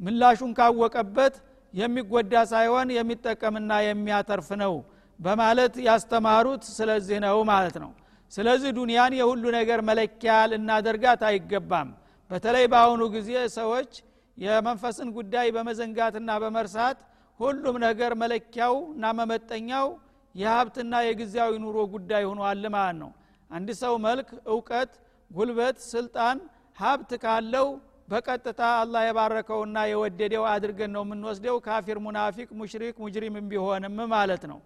ምላሹን 0.00 0.52
ካወቀበት 0.58 1.34
የሚጎዳ 1.74 2.34
ሳይሆን 2.50 2.88
የሚጠቀምና 2.96 3.72
የሚያተርፍ 3.86 4.48
ነው 4.62 4.74
በማለት 5.18 5.74
ያስተማሩት 5.86 6.62
ስለዚህ 6.78 7.18
ነው 7.26 7.36
ማለት 7.50 7.76
ነው። 7.84 7.90
ስለዚህ 8.32 8.70
ዱንያን 8.78 9.12
የሁሉ 9.18 9.44
ነገር 9.58 9.80
መለኪያ 9.88 10.34
ልናደርጋት 10.50 11.22
አይገባም 11.28 11.88
በተለይ 12.32 12.64
በአሁኑ 12.72 13.02
ጊዜ 13.14 13.30
ሰዎች 13.56 13.90
የመንፈስን 14.38 15.08
ጉዳይ 15.16 15.48
በመዘንጋትና 15.56 16.30
በመርሳት 16.42 16.98
ሁሉም 17.40 17.76
ነገር 17.84 18.12
መለኪያው 18.22 18.74
እና 18.94 19.04
መመጠኛው 19.18 19.86
የሀብትና 20.34 20.94
የጊዜያዊ 21.06 21.52
ኑሮ 21.64 21.78
ጉዳይ 21.94 22.22
ሆኗል 22.30 22.64
ማለት 22.74 22.96
ነው። 23.02 23.10
አንድ 23.50 23.70
ሰው 23.82 23.94
መልክ 24.06 24.28
እውቀት 24.52 24.92
ጉልበት 25.30 25.76
ስልጣን 25.92 26.38
ሀብት 26.78 27.10
ካለው 27.24 27.66
በቀጥታ 28.08 28.60
አላህ 28.80 29.02
የባረከውና 29.06 29.78
የወደደው 29.90 30.44
አድርገን 30.52 30.92
ነው 30.96 31.02
የምንወስደው። 31.06 31.56
ካፊር 31.66 31.98
ሙናፊቅ 32.06 32.48
ሙሽሪክ 32.60 32.96
ሙጅሪም 33.04 33.36
ቢሆንም 33.52 33.98
ማለት 34.14 34.44
ነው። 34.52 34.58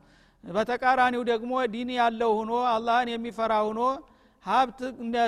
በተቃራኒው 0.45 1.23
ደግሞ 1.33 1.53
ዲን 1.73 1.91
ያለው 1.99 2.33
ሁኖ 2.41 2.53
አላህን 2.73 3.09
የሚፈራ 3.13 3.55
ሁኖ 3.69 3.81
ሀብት 4.47 4.81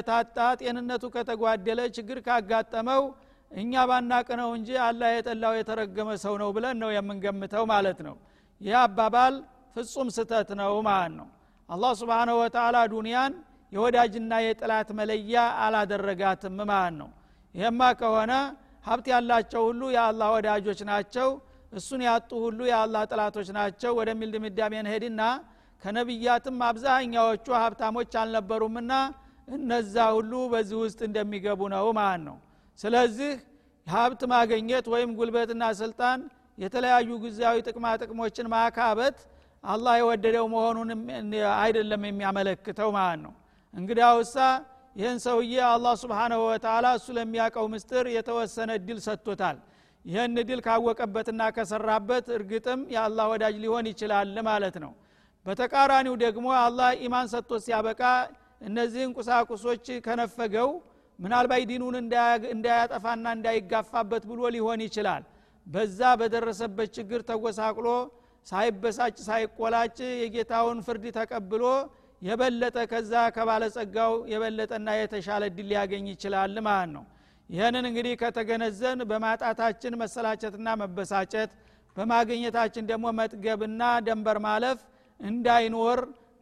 ታጣ 0.09 0.37
ጤንነቱ 0.61 1.04
ከተጓደለ 1.14 1.81
ችግር 1.96 2.18
ካጋጠመው 2.26 3.02
እኛ 3.50 3.72
ባናቅ 3.90 4.28
ነው 4.40 4.48
እንጂ 4.57 4.68
አላህ 4.87 5.11
የጠላው 5.14 5.52
የተረገመ 5.59 6.09
ሰው 6.24 6.35
ነው 6.42 6.48
ብለን 6.57 6.76
ነው 6.83 6.90
የምንገምተው 6.96 7.64
ማለት 7.72 7.98
ነው። 8.07 8.16
ይህ 8.61 8.76
አባባል 8.83 9.35
ፍጹም 9.76 10.09
ስተት 10.16 10.50
ነው 10.61 10.72
ማለት 10.88 11.12
ነው። 11.18 11.28
አላህ 11.68 11.92
ስብንሁ 12.00 12.37
ወተላ 12.42 12.76
ዱንያን 12.92 13.33
የወዳጅና 13.72 14.33
የጥላት 14.44 14.88
መለያ 14.98 15.35
አላደረጋትም 15.64 16.57
ማለት 16.70 16.94
ነው። 17.00 17.11
ይህማ 17.54 17.81
ከሆነ 18.00 18.33
ሀብት 18.85 19.07
ያላቸው 19.12 19.62
ሁሉ 19.68 19.83
የአላህ 19.96 20.28
ወዳጆች 20.37 20.81
ናቸው 20.90 21.28
እሱን 21.72 22.02
ያጡ 22.07 22.31
ሁሉ 22.44 22.61
የአላህ 22.70 23.02
ጥላቶች 23.11 23.48
ናቸው 23.57 23.90
ወደሚል 23.98 24.31
ድምዳሜ 24.35 24.74
እንሄድና 24.83 25.22
ከነቢያትም 25.82 26.58
አብዛኛዎቹ 26.68 27.46
ሀብታሞች 27.62 28.12
አልነበሩምና 28.20 28.92
እነዛ 29.48 29.94
ሁሉ 30.16 30.32
በዚህ 30.52 30.78
ውስጥ 30.82 31.00
እንደሚገቡ 31.08 31.60
ነው 31.74 31.86
ማለት 31.98 32.22
ነው። 32.28 32.36
ስለዚህ 32.78 33.30
ሀብት 33.86 34.22
ማገኘት 34.32 34.86
ወይም 34.94 35.10
ጉልበትና 35.18 35.64
ስልጣን 35.80 36.18
የተለያዩ 36.58 37.10
ጊዜያዊ 37.24 37.56
ጥቅማ 37.68 37.86
ጥቅሞችን 38.02 38.46
ማካበት 38.54 39.18
አላህ 39.64 39.94
የወደደው 40.00 40.46
መሆኑን 40.54 40.90
አይደለም 41.58 42.02
የሚያመለክተው 42.08 42.90
ማለት 42.98 43.20
ነው። 43.24 43.32
እንግዲያውሳ 43.74 44.36
ይህን 44.96 45.18
ሰውዬ 45.24 45.54
አላህ 45.68 45.94
ስብሓናሁ 46.02 46.40
ወተላ 46.46 46.86
እሱ 46.98 47.06
ለሚያውቀው 47.16 47.66
ምስጥር 47.74 48.04
የተወሰነ 48.14 48.70
እድል 48.78 48.98
ሰጥቶታል። 49.06 49.56
ይህን 50.04 50.34
እድል 50.42 50.60
ካወቀበትና 50.66 51.42
ከሰራበት 51.56 52.26
እርግጥም 52.36 52.80
የአላህ 52.94 53.26
ወዳጅ 53.32 53.54
ሊሆን 53.64 53.86
ይችላል 53.92 54.36
ማለት 54.48 54.76
ነው 54.84 54.92
በተቃራኒው 55.48 56.14
ደግሞ 56.22 56.46
አላህ 56.62 56.88
ኢማን 57.04 57.26
ሰጥቶ 57.32 57.52
ሲያበቃ 57.64 58.02
እነዚህን 58.62 59.11
ቁሳቁሶች 59.18 59.87
ከነፈገው 60.06 60.70
ምናልባት 61.18 61.62
ዲኑን 61.70 61.94
እንዳያጠፋና 62.52 63.26
እንዳይጋፋበት 63.37 64.24
ብሎ 64.30 64.40
ሊሆን 64.56 64.80
ይችላል። 64.87 65.22
በዛ 65.66 66.00
በደረሰበት 66.20 66.90
ችግር 66.96 67.20
ተጎሳቅሎ 67.30 67.87
ሳይበሳጭ 68.46 69.16
ሳይቆላጭ 69.28 69.96
የጌታውን 70.22 70.78
ፍርድ 70.87 71.04
ተቀብሎ 71.16 71.64
የበለጠ 72.22 72.78
ከዛ 72.92 73.12
ከባለጸጋው 73.34 74.12
የበለጠና 74.32 74.88
የተሻለ 74.98 75.44
ድል 75.56 75.66
ሊያገኝ 75.72 76.06
ይችላል 76.14 76.54
ማለት 76.68 76.90
ነው። 76.96 77.04
ይህንን 77.50 77.84
እንግዲህ 77.90 78.14
ከተገነዘን 78.22 79.00
በማጣታችን 79.11 79.98
መሰላቸትና 80.02 80.68
መበሳጨት 80.82 81.50
በማግኘታችን 81.96 82.88
ደግሞ 82.90 83.06
መጥገብና 83.20 83.82
ደንበር 84.06 84.38
ማለፍ 84.46 84.80
እንዳይኖር 85.19 85.99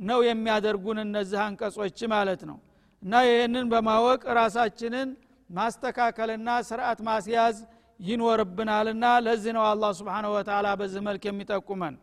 ነው 0.09 0.19
የሚያደርጉን 0.29 0.99
እነዚህ 1.05 1.39
አንቀጾች 1.47 1.99
ማለት 2.15 2.41
ነው 2.49 2.57
እና 3.03 3.13
ይህንን 3.29 3.65
በማወቅ 3.73 4.21
ራሳችንን 4.39 5.09
ማስተካከልና 5.49 6.49
ስርዓት 6.69 6.99
ማስያዝ 7.09 7.57
ይኖርብናልና 7.99 9.05
ለዚህ 9.25 9.51
ነው 9.57 9.65
አላህ 9.71 9.91
ስብሓንሁ 9.99 10.31
ወተላ 10.37 10.67
በዚህ 10.81 11.03
መልክ 11.09 11.25
የሚጠቁመን 11.29 11.95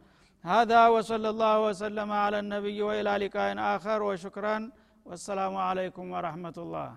هذا 0.45 0.81
وصلى 0.89 1.29
الله 1.31 1.55
وسلم 1.67 2.11
على 2.25 2.39
النبي 2.39 2.79
وإلى 2.83 3.13
لقاء 3.23 3.49
آخر 3.77 3.99
وشكرا 4.03 4.57
والسلام 5.07 5.55
عليكم 5.69 6.05
ورحمة 6.15 6.57
الله 6.65 6.89